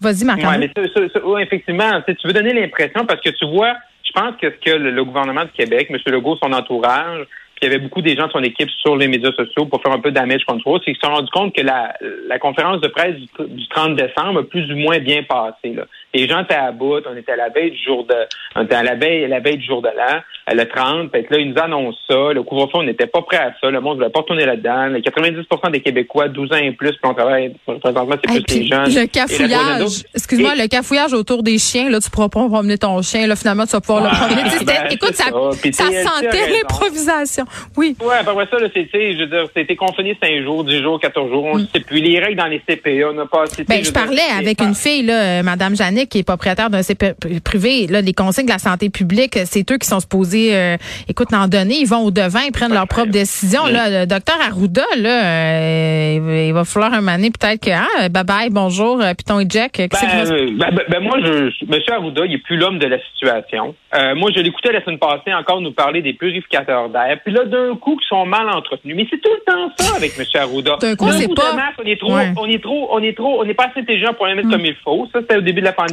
Vas-y, 0.00 0.24
Marc. 0.24 0.42
Ouais, 0.42 0.58
mais 0.58 1.42
effectivement, 1.42 2.00
tu 2.06 2.26
veux 2.26 2.32
donner 2.32 2.52
l'impression 2.52 3.04
parce 3.04 3.20
que 3.20 3.30
tu 3.30 3.46
vois 3.46 3.74
je 4.14 4.20
pense 4.20 4.36
que 4.36 4.50
ce 4.50 4.70
que 4.70 4.76
le, 4.76 5.04
gouvernement 5.04 5.44
du 5.44 5.52
Québec, 5.52 5.88
M. 5.90 5.98
Legault, 6.06 6.36
son 6.42 6.52
entourage, 6.52 7.26
puis 7.54 7.62
il 7.62 7.64
y 7.64 7.74
avait 7.74 7.78
beaucoup 7.78 8.02
des 8.02 8.16
gens 8.16 8.26
de 8.26 8.32
son 8.32 8.42
équipe 8.42 8.70
sur 8.70 8.96
les 8.96 9.08
médias 9.08 9.32
sociaux 9.32 9.66
pour 9.66 9.80
faire 9.82 9.92
un 9.92 10.00
peu 10.00 10.10
de 10.10 10.16
damage 10.16 10.44
control, 10.44 10.80
c'est 10.80 10.92
qu'ils 10.92 11.00
se 11.00 11.06
sont 11.06 11.14
rendus 11.14 11.30
compte 11.30 11.54
que 11.54 11.62
la, 11.62 12.38
conférence 12.38 12.80
de 12.80 12.88
presse 12.88 13.16
du, 13.16 13.68
30 13.68 13.96
décembre 13.96 14.40
a 14.40 14.42
plus 14.42 14.70
ou 14.72 14.76
moins 14.76 14.98
bien 14.98 15.22
passé. 15.22 15.76
Les 16.14 16.28
gens 16.28 16.42
étaient 16.42 16.54
à 16.54 16.72
bout, 16.72 17.00
on 17.10 17.16
était 17.16 17.32
à 17.32 17.36
la 17.36 17.48
veille 17.48 17.70
du 17.70 17.82
jour 17.82 18.04
de 18.04 18.14
on 18.54 18.64
était 18.64 18.74
à 18.74 18.82
la 18.82 18.94
veille, 18.94 19.26
la 19.28 19.40
veille 19.40 19.58
du 19.58 19.64
jour 19.64 19.80
de 19.80 19.88
l'an, 19.88 20.20
le 20.52 20.64
30, 20.64 21.10
fait 21.10 21.26
là, 21.30 21.38
ils 21.38 21.52
nous 21.52 21.60
annoncent 21.60 21.98
ça. 22.08 22.32
Le 22.32 22.42
couvre-feu, 22.42 22.78
on 22.78 22.82
n'était 22.82 23.06
pas 23.06 23.22
prêt 23.22 23.38
à 23.38 23.52
ça. 23.60 23.70
Le 23.70 23.80
monde 23.80 23.94
ne 23.94 24.02
voulait 24.02 24.12
pas 24.12 24.20
retourner 24.20 24.44
là-dedans. 24.44 24.88
Les 24.88 25.00
90% 25.00 25.70
des 25.70 25.80
Québécois, 25.80 26.28
12 26.28 26.52
ans 26.52 26.56
et 26.56 26.72
plus, 26.72 26.90
puis 26.90 27.00
on 27.04 27.14
travaille 27.14 27.54
présentement, 27.64 28.16
c'est 28.24 28.44
plus 28.44 28.60
les 28.60 28.66
jeunes. 28.66 28.94
Le 28.94 29.06
cafouillage, 29.06 30.04
excuse-moi, 30.14 30.54
le 30.56 30.68
cafouillage 30.68 31.12
autour 31.12 31.42
des 31.42 31.58
chiens, 31.58 31.88
là, 31.88 32.00
tu 32.00 32.10
pourras 32.10 32.28
pas 32.28 32.46
promener 32.46 32.78
ton 32.78 33.00
chien, 33.02 33.26
là, 33.26 33.36
finalement, 33.36 33.64
tu 33.64 33.72
vas 33.72 33.80
pouvoir 33.80 34.04
le 34.04 34.10
promener. 34.10 34.42
Ben, 34.66 34.86
écoute, 34.90 35.14
ça, 35.14 35.24
ça, 35.24 35.84
sentait 35.84 36.50
l'improvisation. 36.50 37.44
Oui. 37.76 37.96
Ouais, 38.00 38.16
après 38.20 38.46
ça, 38.50 38.58
là, 38.58 38.68
c'est, 38.72 38.88
je 38.92 39.18
veux 39.18 39.26
dire, 39.26 39.46
c'était 39.54 39.76
confiné 39.76 40.16
5 40.22 40.42
jours, 40.42 40.64
10 40.64 40.82
jours, 40.82 41.00
14 41.00 41.30
jours, 41.30 41.44
on 41.44 41.58
ne 41.58 41.62
mm. 41.62 41.68
sait 41.74 41.80
plus. 41.80 42.00
Les 42.00 42.18
règles 42.18 42.36
dans 42.36 42.46
les 42.46 42.60
CPA, 42.60 43.10
on 43.10 43.14
n'a 43.14 43.26
pas 43.26 43.44
Ben, 43.68 43.84
je, 43.84 43.92
parlais 43.92 44.20
avec 44.38 44.60
une 44.60 44.74
fille, 44.74 45.02
là, 45.02 45.40
euh, 45.40 45.42
Madame 45.42 45.74
Qui 46.08 46.18
est 46.18 46.22
propriétaire 46.22 46.70
d'un 46.70 46.82
CPA 46.82 47.12
privé, 47.44 47.86
là, 47.86 48.00
les 48.00 48.12
consignes 48.12 48.46
de 48.46 48.50
la 48.50 48.58
santé 48.58 48.90
publique, 48.90 49.38
c'est 49.44 49.70
eux 49.70 49.78
qui 49.78 49.86
sont 49.86 50.00
supposés, 50.00 50.54
euh, 50.56 50.76
écoute, 51.08 51.28
en 51.32 51.48
donner, 51.48 51.76
ils 51.80 51.88
vont 51.88 52.04
au 52.04 52.10
devant, 52.10 52.40
ils 52.46 52.52
prennent 52.52 52.72
leurs 52.72 52.88
propres 52.88 53.10
décisions. 53.10 53.66
Là, 53.66 54.00
le 54.02 54.06
docteur 54.06 54.36
Arruda, 54.40 54.84
là, 54.98 55.24
euh, 55.24 56.46
il 56.48 56.52
va 56.52 56.64
falloir 56.64 56.92
un 56.92 57.00
moment 57.00 57.18
peut-être 57.18 57.60
que, 57.60 57.70
ah, 57.70 58.08
bye 58.08 58.24
bye, 58.24 58.50
bonjour, 58.50 59.00
euh, 59.00 59.14
puis 59.14 59.24
ton 59.24 59.42
Jack. 59.48 59.78
Ben, 59.78 59.88
ben, 59.90 60.74
ben, 60.74 60.84
ben, 60.88 61.00
moi, 61.00 61.18
je, 61.20 61.64
Monsieur 61.66 61.94
Arruda, 61.94 62.24
il 62.26 62.34
est 62.34 62.38
plus 62.38 62.56
l'homme 62.56 62.78
de 62.78 62.86
la 62.86 62.98
situation. 63.12 63.74
moi, 64.16 64.30
je 64.34 64.40
l'écoutais 64.40 64.72
la 64.72 64.82
semaine 64.84 64.98
passée 64.98 65.32
encore 65.32 65.60
nous 65.60 65.72
parler 65.72 66.02
des 66.02 66.12
purificateurs 66.12 66.88
d'air. 66.88 67.18
Puis 67.24 67.32
là, 67.32 67.44
d'un 67.44 67.76
coup, 67.76 67.96
qui 67.96 68.06
sont 68.08 68.26
mal 68.26 68.48
entretenus. 68.48 68.96
Mais 68.96 69.06
c'est 69.10 69.20
tout 69.20 69.30
le 69.30 69.52
temps 69.52 69.72
ça 69.78 69.96
avec 69.96 70.12
M. 70.18 70.24
Arruda. 70.34 70.76
D'un 70.80 70.96
coup, 70.96 71.10
c'est 71.12 71.34
pas. 71.34 71.54
on 71.78 71.84
est 71.84 71.98
trop, 71.98 72.12
on 72.36 72.46
est 72.46 72.62
trop, 72.62 72.88
on 72.92 73.02
est 73.02 73.16
trop, 73.16 73.40
on 73.40 73.44
n'est 73.44 73.54
pas 73.54 73.66
assez 73.66 73.80
intelligent 73.80 74.14
pour 74.14 74.26
les 74.26 74.34
mettre 74.34 74.48
mm. 74.48 74.52
comme 74.52 74.64
il 74.64 74.76
faut. 74.82 75.08
Ça, 75.12 75.20
c'était 75.20 75.36
au 75.36 75.40
début 75.40 75.60
de 75.60 75.66
la 75.66 75.72
pandémie. 75.72 75.91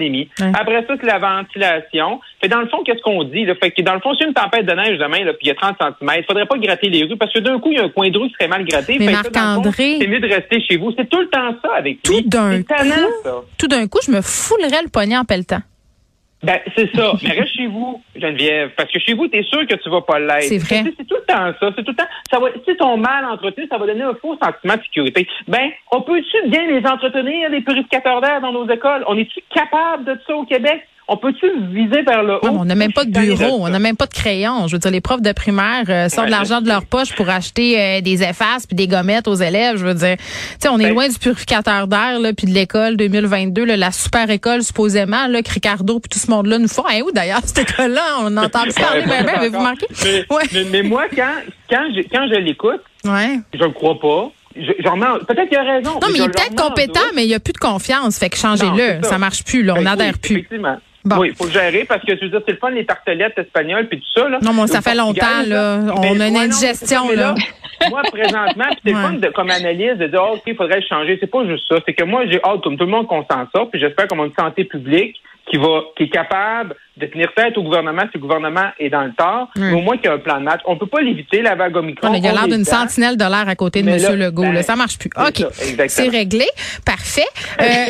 Après 0.54 0.86
ça, 0.88 0.94
c'est 1.00 1.06
la 1.06 1.20
ventilation. 1.20 2.20
Fait 2.42 2.48
dans 2.48 2.62
le 2.62 2.68
fond, 2.68 2.84
qu'est-ce 2.86 3.02
qu'on 3.02 3.24
dit? 3.24 3.46
Là? 3.46 3.56
Fait 3.56 3.72
que 3.72 3.82
dans 3.82 3.94
le 3.94 4.00
fond, 4.00 4.14
c'est 4.18 4.26
une 4.26 4.34
tempête 4.34 4.66
de 4.66 4.74
neige 4.74 4.98
demain, 4.98 5.24
là, 5.24 5.34
puis 5.34 5.44
il 5.44 5.48
y 5.48 5.52
a 5.52 5.56
30 5.56 5.76
cm, 5.80 6.12
il 6.18 6.24
faudrait 6.26 6.46
pas 6.46 6.58
gratter 6.58 6.90
les 6.90 7.04
rues 7.04 7.18
parce 7.18 7.34
que 7.34 7.40
d'un 7.40 7.60
coup, 7.60 7.72
il 7.72 7.78
y 7.78 7.82
a 7.82 7.86
un 7.86 7.90
coin 7.90 8.10
de 8.10 8.18
rue 8.18 8.28
qui 8.30 8.34
serait 8.34 8.48
mal 8.48 8.66
gratté. 8.66 8.98
Mais 9.00 9.12
Marc-André. 9.12 9.98
C'est 10.00 10.08
mieux 10.08 10.20
de 10.20 10.28
rester 10.28 10.62
chez 10.62 10.78
vous. 10.78 10.94
C'est 10.98 11.10
tout 11.10 11.20
le 11.20 11.30
temps 11.30 11.56
ça 11.64 11.76
avec 11.76 12.02
tout 12.02 12.22
d'un 12.22 12.62
coup. 12.64 12.74
Tout 13.58 13.68
d'un 13.68 13.88
coup, 13.88 14.00
je 14.06 14.12
me 14.12 14.22
foulerais 14.22 14.84
le 14.84 14.90
poignet 14.90 15.18
en 15.18 15.26
pelletant. 15.26 15.60
Ben, 16.42 16.60
c'est 16.76 16.94
ça. 16.96 17.14
Mais 17.24 17.32
reste 17.32 17.54
chez 17.56 17.68
vous, 17.68 18.02
Geneviève. 18.16 18.72
Parce 18.78 18.92
que 18.92 19.00
chez 19.00 19.14
vous, 19.14 19.28
tu 19.28 19.38
es 19.38 19.44
sûr 19.44 19.68
que 19.68 19.76
tu 19.76 19.90
vas 19.90 20.02
pas 20.02 20.20
l'être. 20.20 20.44
C'est 20.44 20.58
vrai. 20.58 20.84
C'est 20.98 21.06
tout 21.06 21.16
le 21.16 21.26
temps 21.26 21.54
ça. 21.60 21.74
C'est 21.76 21.84
tout 21.84 21.92
le 21.92 21.96
temps. 21.96 22.10
Ça 22.32 22.40
va, 22.40 22.48
si 22.68 22.76
ton 22.78 22.98
mal 22.98 23.26
entretenu, 23.26 23.68
ça 23.70 23.78
va 23.78 23.86
donner 23.86 24.04
un 24.04 24.16
faux 24.16 24.38
sentiment 24.42 24.76
de 24.76 24.82
sécurité. 24.84 25.28
Ben, 25.48 25.70
on 25.92 26.02
peut-tu 26.02 26.50
bien 26.50 26.68
les 26.68 26.86
entretenir, 26.86 27.50
les 27.50 27.62
purificateurs 27.62 28.22
d'air 28.22 28.42
dans 28.42 28.54
nos 28.54 28.70
écoles? 28.70 29.04
On 29.08 29.18
est-tu 29.18 29.42
capable 29.54 30.06
de 30.06 30.20
ça 30.26 30.36
au 30.36 30.46
Québec? 30.46 30.88
On 31.10 31.18
peut-tu 31.18 31.48
viser 31.74 32.04
vers 32.04 32.24
le 32.24 32.36
haut? 32.36 32.50
on 32.50 32.66
n'a 32.66 32.76
même 32.76 32.94
pas 32.94 33.04
de 33.04 33.12
bureau, 33.12 33.58
on 33.62 33.70
n'a 33.70 33.80
même 33.80 33.98
pas 33.98 34.06
de 34.06 34.14
crayon. 34.14 34.68
Je 34.68 34.76
veux 34.76 34.80
dire, 34.80 34.92
les 34.92 35.02
profs 35.02 35.22
de 35.22 35.32
primaire 35.32 35.86
euh, 35.90 36.08
sortent 36.08 36.28
de 36.28 36.32
l'argent 36.32 36.62
de 36.62 36.68
leur 36.68 36.86
poche 36.86 37.16
pour 37.16 37.30
acheter 37.30 37.80
euh, 37.80 38.02
des 38.02 38.24
effaces 38.24 38.68
puis 38.68 38.76
des 38.76 38.88
gommettes 38.88 39.28
aux 39.28 39.36
élèves. 39.36 39.78
Je 39.78 39.86
veux 39.86 39.94
dire, 39.96 40.18
tu 40.18 40.24
sais, 40.60 40.70
on 40.70 40.80
est 40.80 40.84
ben 40.84 40.94
loin 40.94 41.08
du 41.08 41.18
purificateur 41.18 41.88
d'air 41.88 42.20
là, 42.20 42.32
puis 42.34 42.48
de 42.48 42.54
l'école 42.54 42.96
2022, 42.96 43.66
la 43.66 43.92
super 43.92 44.30
école 44.30 44.62
supposément 44.62 45.28
là, 45.28 45.42
que 45.42 45.52
Ricardo 45.52 46.00
puis 46.00 46.10
tout 46.10 46.20
ce 46.20 46.30
monde-là 46.30 46.60
nous 46.60 46.68
font. 46.68 46.88
Et 46.90 47.02
où 47.02 47.12
d'ailleurs 47.12 47.42
cette 47.44 47.70
école-là, 47.70 48.20
on 48.22 48.38
entend 48.38 48.64
parler, 48.76 49.04
mais 49.08 49.24
ben, 49.24 49.36
avez-vous 49.36 49.60
marqué? 49.60 49.88
Mais, 50.72 50.84
moi, 50.84 51.06
quand 51.16 51.34
quand 51.70 51.88
je, 51.96 52.02
quand 52.12 52.28
je 52.28 52.40
l'écoute, 52.40 52.82
ouais. 53.06 53.40
je 53.54 53.64
ne 53.64 53.72
crois 53.72 54.00
pas. 54.00 54.32
Peut-être 54.56 55.48
qu'il 55.48 55.58
a 55.58 55.64
raison. 55.64 55.94
Non, 55.94 56.08
mais, 56.12 56.20
il 56.20 56.24
est 56.24 56.30
peut-être 56.30 56.56
compétent, 56.56 57.00
mais 57.16 57.24
il 57.24 57.28
n'y 57.28 57.36
a 57.36 57.40
plus 57.40 57.54
de 57.54 57.60
confiance. 57.60 58.18
Fait 58.18 58.30
que 58.30 58.38
changez-le. 58.38 59.04
Ça. 59.04 59.10
ça 59.10 59.18
marche 59.18 59.44
plus, 59.44 59.64
là. 59.64 59.74
On 59.74 59.78
ben 59.78 59.84
n'adhère 59.84 60.18
plus. 60.18 60.38
Effectivement. 60.38 60.78
Oui, 61.06 61.30
il 61.30 61.36
faut 61.36 61.50
gérer 61.50 61.86
parce 61.86 62.04
que 62.04 62.16
je 62.16 62.22
veux 62.22 62.30
dire, 62.30 62.42
c'est 62.46 62.52
le 62.52 62.58
fun 62.58 62.72
les 62.72 62.86
tartelettes 62.86 63.38
espagnoles 63.38 63.88
puis 63.88 64.00
tout 64.00 64.20
ça. 64.20 64.28
Là. 64.28 64.40
Non, 64.42 64.54
mais 64.54 64.68
ça 64.68 64.82
fait 64.82 64.96
longtemps, 64.96 65.44
là. 65.46 65.80
On 65.96 66.20
a 66.20 66.28
une 66.28 66.38
indigestion, 66.38 67.10
là. 67.16 67.36
moi, 67.90 68.02
présentement, 68.12 68.66
c'est 68.84 68.94
ouais. 68.94 69.02
fun 69.02 69.14
de, 69.14 69.28
comme 69.30 69.50
analyse 69.50 69.98
de 69.98 70.08
dire, 70.08 70.22
oh, 70.22 70.36
OK, 70.36 70.44
il 70.48 70.56
faudrait 70.56 70.82
changer. 70.82 71.18
C'est 71.20 71.32
pas 71.32 71.46
juste 71.46 71.68
ça. 71.70 71.78
C'est 71.86 71.94
que 71.94 72.04
moi, 72.04 72.26
j'ai 72.28 72.42
hâte, 72.44 72.62
comme 72.62 72.78
tout 72.78 72.86
le 72.86 72.92
monde, 72.92 73.08
qu'on 73.08 73.26
s'en 73.26 73.48
sorte. 73.56 73.72
Puis 73.72 73.80
j'espère 73.80 74.08
qu'on 74.08 74.22
a 74.22 74.26
une 74.26 74.34
santé 74.34 74.66
publique 74.66 75.16
qui 75.50 75.58
va, 75.58 75.82
qui 75.96 76.04
est 76.04 76.10
capable 76.10 76.76
de 77.00 77.06
tenir 77.06 77.32
tête 77.36 77.58
au 77.58 77.64
gouvernement 77.64 78.04
si 78.04 78.12
le 78.16 78.20
gouvernement 78.20 78.70
est 78.80 78.90
dans 78.90 79.04
le 79.04 79.14
tort, 79.14 79.50
mais 79.56 79.74
au 79.74 79.82
moins 79.82 79.98
qu'il 79.98 80.06
y 80.06 80.10
a 80.10 80.14
un 80.14 80.20
plan 80.20 80.40
de 80.40 80.44
match. 80.44 80.62
On 80.66 80.78
peut 80.78 80.88
pas 80.88 81.02
l'éviter, 81.02 81.42
la 81.42 81.56
vague 81.56 81.76
Omicron. 81.76 82.14
il 82.14 82.24
y 82.24 82.28
a 82.28 82.34
l'air 82.34 82.48
d'une 82.48 82.66
sentinelle 82.66 83.18
de 83.18 83.24
l'air 83.24 83.48
à 83.48 83.56
côté 83.56 83.82
de 83.82 83.90
M. 83.90 84.20
Legault. 84.20 84.44
Ben, 84.44 84.54
là, 84.54 84.64
ça 84.64 84.76
marche 84.76 84.98
plus. 84.98 85.10
OK. 85.18 85.46
C'est 85.88 86.10
réglé. 86.10 86.46
Parfait. 86.86 87.22
Euh... 87.62 87.66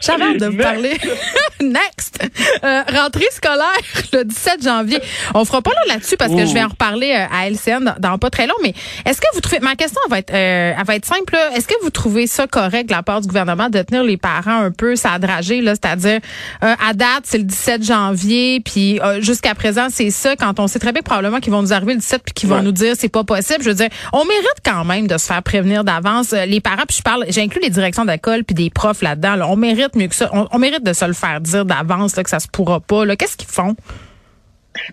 J'avais 0.00 0.38
de 0.38 0.46
vous 0.46 0.56
parler. 0.56 0.96
Next. 1.60 2.18
Euh, 2.64 2.82
rentrée 2.92 3.28
scolaire 3.30 3.66
le 4.12 4.24
17 4.24 4.64
janvier. 4.64 4.98
On 5.34 5.44
fera 5.44 5.62
pas 5.62 5.70
là 5.70 5.94
là-dessus 5.94 6.16
parce 6.16 6.32
que 6.32 6.46
je 6.46 6.54
vais 6.54 6.62
en 6.62 6.68
reparler 6.68 7.12
euh, 7.12 7.34
à 7.34 7.48
LCN 7.48 7.94
dans, 7.98 8.18
pas 8.18 8.30
très 8.30 8.46
long, 8.46 8.54
mais 8.62 8.74
est-ce 9.06 9.20
que 9.20 9.26
vous 9.34 9.40
trouvez, 9.40 9.60
ma 9.60 9.76
question 9.76 10.00
va 10.08 10.18
être, 10.18 10.32
euh, 10.32 10.72
elle 10.78 10.84
va 10.84 10.96
être 10.96 11.04
simple, 11.04 11.36
est-ce 11.54 11.68
que 11.68 11.74
vous 11.82 11.90
trouvez 11.90 12.26
ça 12.26 12.46
correct 12.46 12.86
de 12.86 12.92
la 12.92 13.02
part 13.02 13.20
du 13.20 13.28
gouvernement 13.28 13.68
de 13.68 13.82
tenir 13.82 14.04
les 14.04 14.16
parents 14.16 14.62
un 14.62 14.70
peu 14.70 14.96
sadragés, 14.96 15.60
là, 15.60 15.74
c'est-à-dire, 15.74 16.20
euh, 16.62 16.74
à 16.84 16.94
date, 16.94 17.22
c'est 17.24 17.38
le 17.38 17.44
17 17.44 17.84
janvier, 17.84 18.60
puis 18.60 19.00
euh, 19.00 19.20
jusqu'à 19.20 19.54
présent, 19.54 19.88
c'est 19.90 20.10
ça, 20.10 20.36
quand 20.36 20.58
on 20.60 20.66
sait 20.66 20.78
très 20.78 20.92
bien 20.92 21.02
probablement 21.02 21.40
qu'ils 21.40 21.52
vont 21.52 21.62
nous 21.62 21.72
arriver 21.72 21.94
le 21.94 22.00
17 22.00 22.22
puis 22.24 22.34
qu'ils 22.34 22.48
vont 22.48 22.62
nous 22.62 22.72
dire 22.72 22.94
c'est 22.96 23.08
pas 23.08 23.24
possible. 23.24 23.62
Je 23.62 23.70
veux 23.70 23.74
dire, 23.74 23.88
on 24.12 24.24
mérite 24.24 24.56
quand 24.64 24.84
même 24.84 25.06
de 25.06 25.18
se 25.18 25.26
faire 25.26 25.42
prévenir 25.42 25.84
d'avance. 25.84 26.32
Les 26.32 26.60
parents, 26.60 26.84
puis 26.86 26.98
je 26.98 27.02
parle, 27.02 27.24
j'inclus 27.28 27.60
les 27.62 27.70
directions 27.70 28.04
d'école 28.04 28.44
puis 28.44 28.54
des 28.54 28.70
profs 28.70 29.02
là-dedans. 29.02 29.36
on 29.48 29.56
mérite 29.56 29.96
mieux 29.96 30.08
que 30.08 30.14
ça. 30.14 30.30
On, 30.32 30.58
mérite 30.58 30.84
de 30.84 30.92
se 30.92 31.04
le 31.04 31.12
faire 31.12 31.40
dire 31.40 31.64
d'avance 31.64 32.14
que 32.14 32.28
ça 32.28 32.40
se 32.40 32.48
pourra 32.48 32.80
pas. 32.80 33.04
Qu'est-ce 33.16 33.36
qu'ils 33.36 33.48
font? 33.48 33.74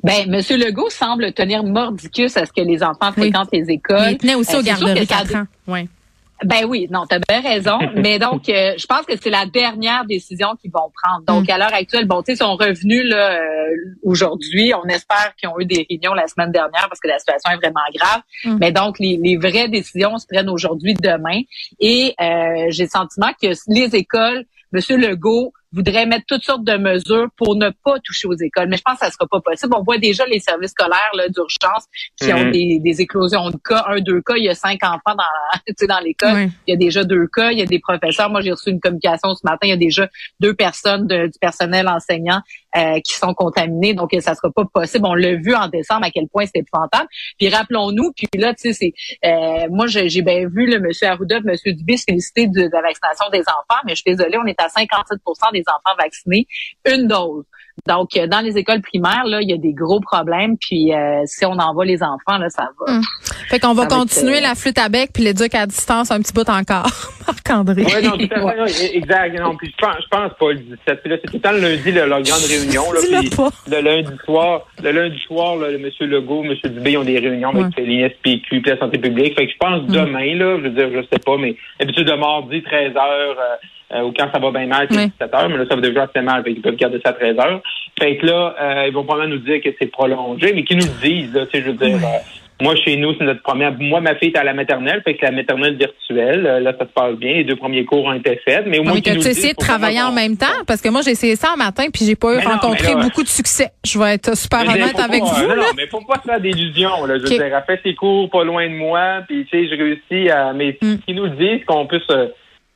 Ben, 0.04 0.34
M. 0.34 0.42
Legault 0.58 0.89
semble 0.89 1.32
tenir 1.34 1.63
mordicus 1.63 2.36
à 2.38 2.46
ce 2.46 2.51
que 2.51 2.62
les 2.62 2.84
enfants 2.84 3.12
fréquentent 3.12 3.50
les 3.54 3.70
écoles. 3.70 4.12
Il 4.12 4.18
tenait 4.18 4.36
aussi 4.36 4.56
au 4.56 4.62
garderie 4.62 5.06
4 5.06 5.36
ans. 5.36 5.46
Oui. 5.68 5.88
Ben 6.44 6.65
oui, 6.65 6.88
non, 6.91 7.06
tu 7.10 7.15
as 7.15 7.20
bien 7.20 7.41
raison. 7.41 7.79
mais 7.96 8.20
donc, 8.20 8.48
euh, 8.50 8.74
je 8.77 8.86
pense 8.86 9.06
que 9.06 9.13
c'est 9.20 9.29
la 9.29 9.46
dernière 9.46 10.06
décision 10.06 10.56
qu'ils 10.62 10.72
vont 10.72 10.91
prendre. 11.03 11.25
Donc, 11.25 11.48
mm. 11.48 11.51
à 11.51 11.58
l'heure 11.58 11.74
actuelle, 11.74 12.06
bon, 12.06 12.22
tu 12.22 12.32
sais, 12.32 12.38
sont 12.38 12.56
revenus 12.56 13.03
là 13.06 13.39
euh, 13.39 13.67
aujourd'hui. 14.03 14.74
On 14.74 14.88
espère 14.88 15.34
qu'ils 15.38 15.50
ont 15.50 15.60
eu 15.60 15.65
des 15.65 15.86
réunions 15.89 16.13
la 16.13 16.27
semaine 16.27 16.51
dernière 16.51 16.88
parce 16.89 17.00
que 17.00 17.08
la 17.08 17.17
situation 17.20 17.51
est 17.51 17.58
vraiment 17.58 17.86
grave. 17.94 18.22
Mm. 18.46 18.58
Mais 18.60 18.72
donc, 18.72 19.00
les, 19.00 19.20
les, 19.22 19.38
vraies 19.38 19.67
décisions 19.67 20.17
se 20.17 20.27
prennent 20.27 20.50
aujourd'hui, 20.50 20.94
demain. 20.94 21.41
Et 21.79 22.13
euh, 22.22 22.67
j'ai 22.70 22.84
le 22.84 22.89
sentiment 22.89 23.32
que 23.41 23.48
les 23.67 23.96
écoles, 23.96 24.46
M. 24.74 24.82
Legault 25.00 25.53
voudrait 25.71 26.05
mettre 26.05 26.25
toutes 26.27 26.43
sortes 26.43 26.63
de 26.63 26.77
mesures 26.77 27.27
pour 27.36 27.55
ne 27.55 27.69
pas 27.83 28.00
toucher 28.03 28.27
aux 28.27 28.36
écoles. 28.36 28.67
Mais 28.69 28.77
je 28.77 28.83
pense 28.83 29.00
que 29.00 29.05
ça 29.05 29.12
sera 29.12 29.27
pas 29.29 29.41
possible. 29.41 29.74
On 29.75 29.83
voit 29.83 29.97
déjà 29.97 30.25
les 30.25 30.39
services 30.39 30.71
scolaires 30.71 31.12
d'urgence 31.29 31.86
qui 32.19 32.33
ont 32.33 32.38
mm-hmm. 32.38 32.81
des, 32.81 33.01
éclosions 33.01 33.50
de 33.50 33.57
cas. 33.57 33.86
Un, 33.88 34.00
deux 34.00 34.21
cas, 34.21 34.36
il 34.38 34.45
y 34.45 34.50
a 34.50 34.55
cinq 34.55 34.83
enfants 34.83 35.15
dans, 35.15 35.88
dans 35.88 36.00
l'école. 36.00 36.50
Il 36.65 36.71
y 36.71 36.74
a 36.74 36.77
déjà 36.77 37.03
deux 37.03 37.27
cas. 37.27 37.51
Il 37.51 37.59
y 37.59 37.62
a 37.62 37.65
des 37.65 37.79
professeurs. 37.79 38.29
Moi, 38.29 38.41
j'ai 38.41 38.51
reçu 38.51 38.69
une 38.69 38.79
communication 38.79 39.36
ce 39.36 39.41
matin. 39.43 39.67
Il 39.67 39.69
y 39.69 39.74
a 39.74 39.77
déjà 39.77 40.07
deux 40.39 40.53
personnes 40.53 41.07
du 41.07 41.39
personnel 41.39 41.88
enseignant 41.88 42.41
euh, 42.75 43.00
qui 43.01 43.13
sont 43.13 43.33
contaminés. 43.33 43.93
Donc, 43.93 44.15
ça 44.19 44.36
sera 44.36 44.51
pas 44.51 44.65
possible. 44.65 45.05
On 45.05 45.15
l'a 45.15 45.36
vu 45.36 45.53
en 45.53 45.67
décembre 45.67 46.05
à 46.05 46.12
quel 46.12 46.27
point 46.27 46.45
c'était 46.45 46.59
épouvantable. 46.59 47.07
Puis 47.38 47.50
rappelons-nous, 47.50 48.12
puis 48.13 48.27
là, 48.36 48.53
tu 48.53 48.74
sais, 48.74 48.74
c'est 48.74 48.93
euh, 49.25 49.67
moi, 49.69 49.88
j'ai 49.88 50.21
bien 50.21 50.47
vu 50.47 50.65
le 50.69 50.79
monsieur 50.79 51.07
Arruda, 51.07 51.39
monsieur 51.41 51.74
Dubé 51.74 51.97
se 51.97 52.03
féliciter 52.07 52.47
de, 52.47 52.69
la 52.71 52.81
vaccination 52.81 53.29
des 53.31 53.41
enfants, 53.41 53.81
mais 53.86 53.95
je 53.95 54.01
suis 54.01 54.15
désolée, 54.15 54.38
on 54.38 54.45
est 54.45 54.59
à 54.62 54.69
57 54.69 55.19
des 55.53 55.56
enfants 55.67 55.95
vaccinés, 55.97 56.47
une 56.85 57.07
dose. 57.07 57.45
Donc, 57.85 58.17
euh, 58.17 58.27
dans 58.27 58.41
les 58.41 58.57
écoles 58.57 58.81
primaires, 58.81 59.25
là, 59.25 59.41
il 59.41 59.49
y 59.49 59.53
a 59.53 59.57
des 59.57 59.73
gros 59.73 59.99
problèmes. 59.99 60.57
Puis, 60.57 60.93
euh, 60.93 61.21
si 61.25 61.45
on 61.45 61.53
envoie 61.53 61.85
les 61.85 62.01
enfants, 62.01 62.37
là, 62.37 62.49
ça 62.49 62.67
va. 62.79 62.93
Hum. 62.93 63.01
Fait 63.49 63.59
qu'on 63.59 63.73
va 63.73 63.85
continuer 63.85 64.41
la 64.41 64.55
flûte 64.55 64.77
à 64.77 64.89
bec 64.89 65.11
puis 65.13 65.23
l'éduc 65.23 65.53
à 65.53 65.65
distance 65.65 66.11
un 66.11 66.19
petit 66.19 66.33
bout 66.33 66.49
encore. 66.49 66.89
Marc-André. 67.27 67.85
Oui, 67.85 68.03
non, 68.03 68.17
tout 68.17 68.27
à 68.31 68.67
fait. 68.67 68.97
exact. 68.97 69.39
Non, 69.39 69.55
puis 69.55 69.71
je 69.71 69.85
pense, 69.85 69.95
je 70.01 70.07
pense 70.09 70.31
pas 70.37 70.51
le 70.51 70.59
17. 70.59 71.01
Puis 71.01 71.09
là, 71.09 71.17
c'est 71.21 71.27
tout 71.27 71.35
le 71.35 71.39
temps 71.39 71.51
le 71.51 71.59
lundi, 71.59 71.91
là, 71.91 72.05
leur 72.07 72.21
grande 72.21 72.41
réunion. 72.41 72.91
Là, 72.91 72.99
puis 73.01 73.29
le 73.71 73.81
lundi 73.81 74.17
soir, 74.25 74.67
le 74.83 74.91
lundi 74.91 75.19
soir, 75.19 75.55
là, 75.57 75.69
le 75.69 75.75
M. 75.75 75.91
Legault, 75.99 76.43
M. 76.43 76.55
Dubé 76.63 76.97
ont 76.97 77.03
des 77.03 77.19
réunions 77.19 77.49
avec 77.49 77.77
l'INSPQ 77.77 78.61
puis 78.61 78.63
la 78.65 78.79
santé 78.79 78.97
publique. 78.97 79.35
Fait 79.35 79.45
que 79.45 79.51
je 79.51 79.57
pense 79.57 79.83
demain, 79.87 80.35
là, 80.35 80.57
je 80.57 80.63
veux 80.63 80.69
dire, 80.69 80.89
je 80.91 81.01
sais 81.11 81.19
pas, 81.19 81.37
mais 81.37 81.55
d'habitude 81.79 82.07
de 82.07 82.13
mardi, 82.13 82.63
13 82.63 82.95
heures. 82.95 83.37
Euh, 83.94 84.01
ou 84.01 84.13
quand 84.17 84.27
ça 84.34 84.39
va 84.39 84.51
bien 84.51 84.67
mal, 84.67 84.88
c'est 84.91 85.08
17 85.08 85.34
heures, 85.34 85.50
mais 85.50 85.58
là, 85.58 85.65
ça 85.70 85.75
va 85.75 85.82
déjà 85.82 86.03
assez 86.03 86.22
mal, 86.22 86.44
fait 86.44 86.53
qu'ils 86.53 86.62
peuvent 86.62 86.75
garder 86.75 87.00
ça 87.03 87.12
à 87.12 87.13
13 87.13 87.39
heures. 87.39 87.62
Fait 87.98 88.17
que 88.17 88.25
là, 88.25 88.56
euh, 88.60 88.88
ils 88.88 88.94
vont 88.94 89.06
probablement 89.06 89.36
nous 89.36 89.41
dire 89.41 89.62
que 89.62 89.70
c'est 89.79 89.88
prolongé, 89.88 90.51
mais 90.53 90.63
qu'ils 90.63 90.77
nous 90.77 90.86
le 90.86 91.08
disent, 91.08 91.34
là, 91.34 91.46
tu 91.46 91.58
sais, 91.58 91.63
je 91.63 91.72
veux 91.72 91.77
dire, 91.77 91.96
euh, 91.96 92.17
moi, 92.60 92.75
chez 92.75 92.98
nous, 92.98 93.13
c'est 93.17 93.24
notre 93.24 93.44
première. 93.44 93.74
Moi, 93.79 94.01
ma 94.01 94.15
fille 94.15 94.29
est 94.29 94.38
à 94.38 94.44
la 94.44 94.53
maternelle, 94.53 95.01
fait 95.06 95.15
que 95.15 95.24
la 95.24 95.32
maternelle 95.32 95.77
virtuelle, 95.77 96.41
là, 96.41 96.74
ça 96.77 96.86
se 96.86 96.91
passe 96.91 97.15
bien. 97.15 97.34
Les 97.34 97.44
deux 97.44 97.56
premiers 97.56 97.86
cours 97.86 98.06
ont 98.06 98.13
été 98.13 98.41
faits. 98.44 98.65
Mais 98.65 98.79
au 98.79 98.84
moins, 98.84 99.00
tu 99.00 99.12
as 99.12 99.13
essayé 99.13 99.53
de 99.53 99.58
travailler 99.58 100.01
en 100.01 100.12
même 100.12 100.38
temps? 100.38 100.65
Parce 100.65 100.82
que 100.82 100.89
moi, 100.89 101.01
j'ai 101.06 101.12
essayé 101.12 101.36
ça 101.36 101.53
un 101.53 101.56
matin, 101.56 101.86
puis 101.94 102.03
j'ai 102.03 102.15
pas 102.15 102.34
eu 102.34 102.39
rencontré 102.39 102.96
beaucoup 102.96 103.22
de 103.22 103.27
succès. 103.27 103.70
Je 103.86 104.00
vais 104.00 104.15
être 104.15 104.36
super 104.36 104.62
honnête 104.62 105.00
avec 105.00 105.22
vous. 105.22 105.48
Non, 105.48 105.56
non, 105.56 105.63
mais 105.77 105.86
faut 105.88 106.01
pas 106.01 106.15
se 106.15 106.24
faire 106.24 106.41
d'illusions. 106.41 107.06
Je 107.08 107.13
veux 107.13 107.20
dire, 107.20 107.44
elle 107.44 107.63
fait 107.67 107.79
ses 107.84 107.94
cours 107.94 108.29
pas 108.29 108.44
loin 108.44 108.67
de 108.67 108.74
moi, 108.74 109.22
puis 109.27 109.46
tu 109.46 109.50
sais, 109.50 109.70
je 109.70 109.82
réussis 109.82 110.29
à. 110.32 110.51
Mais 110.53 110.77
mm. 110.82 110.98
qu'ils 111.06 111.15
nous 111.15 111.29
disent 111.29 111.63
qu'on 111.67 111.86
puisse 111.86 112.10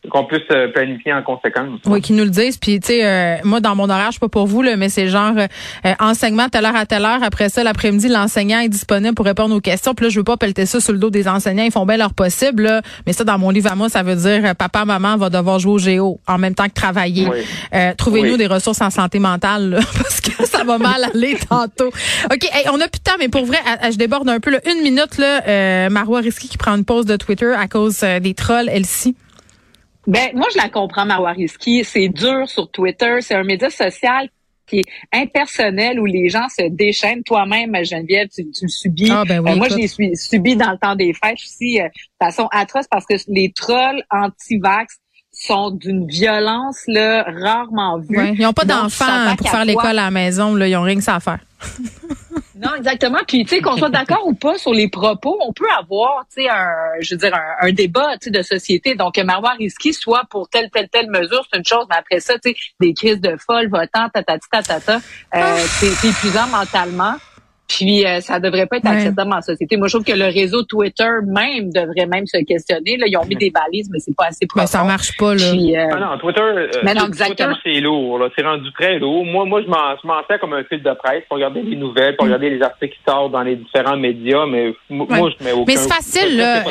qu'on 0.10 0.26
puisse 0.26 0.42
euh, 0.52 0.68
planifier 0.70 1.14
en 1.14 1.22
conséquence. 1.22 1.80
Oui, 1.86 2.02
qu'ils 2.02 2.16
nous 2.16 2.24
le 2.24 2.32
disent. 2.32 2.58
Puis, 2.58 2.80
tu 2.80 2.88
sais, 2.88 3.06
euh, 3.06 3.36
moi, 3.44 3.60
dans 3.60 3.76
mon 3.76 3.88
horaire, 3.88 4.08
je 4.08 4.14
suis 4.14 4.20
pas 4.20 4.30
pour 4.30 4.48
vous, 4.48 4.64
là, 4.64 4.76
mais 4.76 4.90
c'est 4.90 5.08
genre 5.08 5.34
euh, 5.38 5.94
enseignement 6.00 6.50
telle 6.50 6.66
heure 6.66 6.76
à 6.76 6.88
telle 6.88 7.06
heure. 7.06 7.22
Après 7.22 7.50
ça, 7.50 7.64
l'après-midi, 7.64 8.08
l'enseignant 8.08 8.60
est 8.60 8.70
disponible 8.70 9.14
pour 9.14 9.26
répondre 9.26 9.56
aux 9.56 9.62
questions. 9.62 9.94
Puis 9.94 10.06
là, 10.06 10.10
je 10.10 10.20
veux 10.20 10.24
pas 10.24 10.38
pelleter 10.38 10.66
ça 10.66 10.80
sur 10.80 10.94
le 10.94 10.98
dos 10.98 11.12
des 11.12 11.28
enseignants. 11.28 11.64
Ils 11.64 11.72
font 11.72 11.86
bien 11.86 11.98
leur 11.98 12.16
possible. 12.16 12.64
Là. 12.64 12.82
Mais 13.06 13.14
ça, 13.14 13.24
dans 13.24 13.38
mon 13.38 13.52
livre 13.52 13.72
à 13.72 13.76
moi, 13.76 13.90
ça 13.90 14.02
veut 14.02 14.16
dire 14.16 14.56
papa, 14.56 14.86
maman 14.86 15.18
va 15.18 15.30
devoir 15.30 15.60
jouer 15.60 15.74
au 15.74 15.78
géo 15.78 16.20
en 16.28 16.40
même 16.40 16.56
temps 16.56 16.68
que 16.68 16.74
travailler. 16.74 17.28
Trouvez-nous 17.98 18.38
des 18.38 18.48
ressources 18.48 18.82
en 18.82 18.90
santé 18.90 19.20
mentale, 19.20 19.70
là, 19.70 19.80
parce 19.98 20.20
que 20.20 20.46
ça 20.46 20.64
va 20.64 20.80
mal 20.80 21.04
aller 21.14 21.38
tantôt. 21.48 21.90
OK, 22.32 22.50
on 22.74 22.82
a 22.82 22.88
plus 22.88 23.00
de 23.00 23.04
temps, 23.04 23.18
mais 23.20 23.30
pour 23.30 23.46
vrai, 23.46 23.60
je 23.92 23.98
déborde 23.98 24.28
un 24.30 24.40
peu. 24.40 24.50
Là, 24.50 24.60
une 24.66 24.82
minute, 24.82 25.18
là, 25.20 25.90
Marois 25.90 26.22
Risky 26.22 26.50
qui 26.50 26.58
prend 26.58 26.76
une 26.76 26.86
pause 26.86 27.06
de 27.06 27.16
Twitter 27.18 27.54
à 27.54 27.68
cause 27.68 28.00
des 28.00 28.34
trolls, 28.34 28.70
elle-ci. 28.70 29.16
Ben, 30.08 30.32
moi, 30.34 30.48
je 30.52 30.58
la 30.58 30.70
comprends, 30.70 31.06
Marwariski. 31.06 31.84
C'est 31.84 32.10
dur 32.10 32.48
sur 32.50 32.70
Twitter. 32.72 33.18
C'est 33.22 33.36
un 33.36 33.44
média 33.44 33.70
social 33.70 34.30
qui 34.68 34.80
est 34.80 34.86
impersonnel 35.14 36.00
où 36.00 36.06
les 36.06 36.30
gens 36.30 36.48
se 36.50 36.68
déchaînent. 36.70 37.24
Toi-même, 37.24 37.76
Geneviève, 37.84 38.28
tu, 38.34 38.50
tu 38.52 38.66
le 38.66 38.70
subis. 38.70 39.12
Ah, 39.12 39.24
ben 39.28 39.40
oui, 39.40 39.52
euh, 39.52 39.56
moi, 39.56 39.68
je 39.70 39.76
l'ai 39.76 40.16
subi 40.16 40.56
dans 40.56 40.72
le 40.72 40.78
temps 40.78 40.96
des 40.96 41.14
fêtes 41.14 41.40
aussi 41.44 41.80
euh, 41.80 41.86
de 41.86 42.26
façon 42.26 42.48
atroce 42.52 42.88
parce 42.90 43.06
que 43.06 43.16
les 43.28 43.52
trolls 43.52 44.04
anti-vax 44.10 44.98
sont 45.32 45.72
d'une 45.72 46.08
violence 46.08 46.82
là 46.88 47.24
rarement 47.24 48.00
vue. 48.00 48.18
Ouais, 48.18 48.34
ils 48.34 48.42
n'ont 48.42 48.54
pas 48.54 48.66
d'enfants 48.66 49.36
pour 49.38 49.50
faire 49.50 49.66
l'école 49.66 49.88
à 49.88 49.94
la 49.94 50.12
maison. 50.12 50.56
Là, 50.56 50.68
ils 50.68 50.74
n'ont 50.74 50.84
rien 50.84 50.96
que 50.96 51.04
ça 51.04 51.16
à 51.16 51.20
faire. 51.20 51.40
Non, 52.56 52.76
exactement. 52.76 53.20
Puis, 53.28 53.44
tu 53.44 53.56
sais, 53.56 53.62
qu'on 53.62 53.78
soit 53.78 53.90
d'accord 53.90 54.28
ou 54.28 54.34
pas 54.34 54.58
sur 54.58 54.74
les 54.74 54.90
propos, 54.90 55.38
on 55.42 55.54
peut 55.54 55.70
avoir, 55.80 56.26
tu 56.28 56.44
sais, 56.44 56.50
un, 56.50 56.70
je 57.00 57.16
veux 57.16 57.20
dire, 57.20 57.38
un, 57.60 57.72
débat, 57.72 58.18
tu 58.20 58.26
sais, 58.26 58.32
de 58.32 58.42
société. 58.42 58.94
Donc, 58.94 59.18
Marois 59.18 59.54
Risky, 59.58 59.94
soit 59.94 60.24
pour 60.30 60.50
telle, 60.50 60.70
telle, 60.70 60.90
telle 60.90 61.10
mesure, 61.10 61.44
c'est 61.52 61.58
une 61.58 61.66
chose, 61.66 61.86
mais 61.90 61.96
après 61.96 62.20
ça, 62.20 62.36
tu 62.38 62.52
sais, 62.52 62.56
des 62.80 62.94
crises 62.94 63.22
de 63.22 63.36
folle, 63.38 63.70
votant, 63.70 64.10
tatati, 64.14 64.48
tatata, 64.52 64.96
euh, 64.96 65.00
ah. 65.34 65.58
c'est 65.58 66.08
épuisant 66.08 66.48
mentalement. 66.48 67.16
Puis 67.72 68.06
euh, 68.06 68.20
ça 68.20 68.40
devrait 68.40 68.66
pas 68.66 68.78
être 68.78 68.88
acceptable 68.88 69.32
en 69.34 69.42
société. 69.42 69.78
Moi, 69.78 69.88
je 69.88 69.94
trouve 69.94 70.06
que 70.06 70.18
le 70.18 70.26
réseau 70.26 70.64
Twitter 70.64 71.10
même 71.26 71.72
devrait 71.72 72.06
même 72.06 72.28
se 72.28 72.38
questionner. 72.44 72.98
Là, 72.98 73.06
ils 73.08 73.16
ont 73.16 73.26
mis 73.26 73.38
des 73.38 73.50
balises, 73.50 73.90
mais 73.90 74.00
c'est 74.00 74.16
pas 74.16 74.26
assez 74.26 74.46
profond. 74.46 74.64
Mais 74.64 74.68
ça 74.68 74.84
marche 74.84 75.16
pas 75.18 75.36
là. 75.36 75.54
Euh, 75.54 75.88
ah 75.94 76.00
non, 76.00 76.18
Twitter, 76.20 76.42
euh, 76.42 76.68
mais 76.84 76.94
non, 76.94 77.06
Twitter 77.06 77.48
c'est 77.64 77.80
lourd. 77.80 78.20
Là, 78.20 78.28
c'est 78.36 78.44
rendu 78.44 78.70
très 78.74 79.00
lourd. 79.00 79.24
Moi, 79.26 79.46
moi, 79.46 79.62
je 79.62 79.68
m'en 79.68 80.28
sers 80.28 80.40
comme 80.42 80.54
un 80.54 80.66
fil 80.66 80.84
de 80.84 80.94
presse 81.02 81.24
pour 81.30 81.38
regarder 81.38 81.62
les 81.62 81.78
nouvelles, 81.78 82.18
pour 82.18 82.26
mm. 82.26 82.30
regarder 82.30 82.50
les 82.50 82.62
articles 82.62 82.94
qui 82.94 83.00
sortent 83.08 83.32
dans 83.32 83.44
les 83.44 83.56
différents 83.56 83.98
médias. 83.98 84.46
Mais 84.48 84.74
moi, 84.90 85.08
je 85.10 85.44
mets 85.46 85.54
aucun. 85.54 85.64
Mais 85.68 85.78
c'est 85.78 85.94
facile 85.94 86.38
là. 86.38 86.64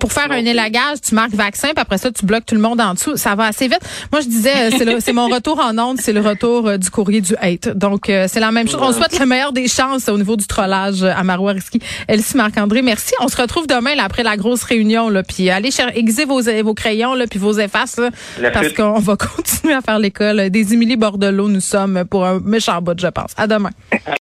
pour 0.00 0.10
faire 0.10 0.30
un 0.30 0.44
élagage, 0.44 1.02
tu 1.06 1.14
marques 1.14 1.34
vaccin, 1.34 1.68
puis 1.68 1.82
après 1.82 1.98
ça, 1.98 2.10
tu 2.10 2.24
bloques 2.24 2.46
tout 2.46 2.54
le 2.54 2.62
monde 2.62 2.80
en 2.80 2.94
dessous. 2.94 3.16
Ça 3.16 3.34
va 3.34 3.44
assez 3.44 3.68
vite. 3.68 3.82
Moi, 4.10 4.22
je 4.22 4.28
disais, 4.28 4.70
c'est 5.00 5.12
mon 5.12 5.28
retour 5.28 5.60
en 5.60 5.76
ondes, 5.78 5.98
c'est 5.98 6.14
le 6.14 6.20
retour 6.20 6.78
du 6.78 6.88
courrier 6.88 7.20
du 7.20 7.34
hate. 7.36 7.76
Donc, 7.76 8.04
c'est 8.06 8.40
la 8.40 8.52
même 8.52 8.68
chose. 8.68 8.80
On 8.80 8.92
souhaite 8.92 9.18
le 9.18 9.26
meilleur 9.26 9.52
des 9.52 9.68
chances 9.68 10.08
au 10.14 10.18
niveau 10.18 10.36
du 10.36 10.46
trollage 10.46 11.02
à 11.02 11.22
Marois 11.22 11.52
Risky. 11.52 11.80
Elsie 12.08 12.36
Marc-André, 12.36 12.82
merci. 12.82 13.12
On 13.20 13.28
se 13.28 13.36
retrouve 13.36 13.66
demain 13.66 13.94
là, 13.94 14.04
après 14.04 14.22
la 14.22 14.36
grosse 14.36 14.62
réunion. 14.62 15.08
Là, 15.08 15.22
puis 15.22 15.50
allez 15.50 15.70
aiguiser 15.94 16.24
vos, 16.24 16.40
vos 16.62 16.74
crayons 16.74 17.14
là, 17.14 17.26
puis 17.26 17.38
vos 17.38 17.58
effaces 17.58 17.98
là, 17.98 18.10
parce 18.52 18.72
qu'on 18.72 18.98
va 18.98 19.16
continuer 19.36 19.74
à 19.74 19.80
faire 19.80 19.98
l'école. 19.98 20.50
Des 20.50 20.72
Émilie 20.72 20.96
Bordelot, 20.96 21.48
nous 21.48 21.60
sommes 21.60 22.04
pour 22.08 22.24
un 22.24 22.40
méchant 22.40 22.80
bout, 22.80 22.98
je 22.98 23.06
pense. 23.08 23.32
À 23.36 23.46
demain. 23.46 23.70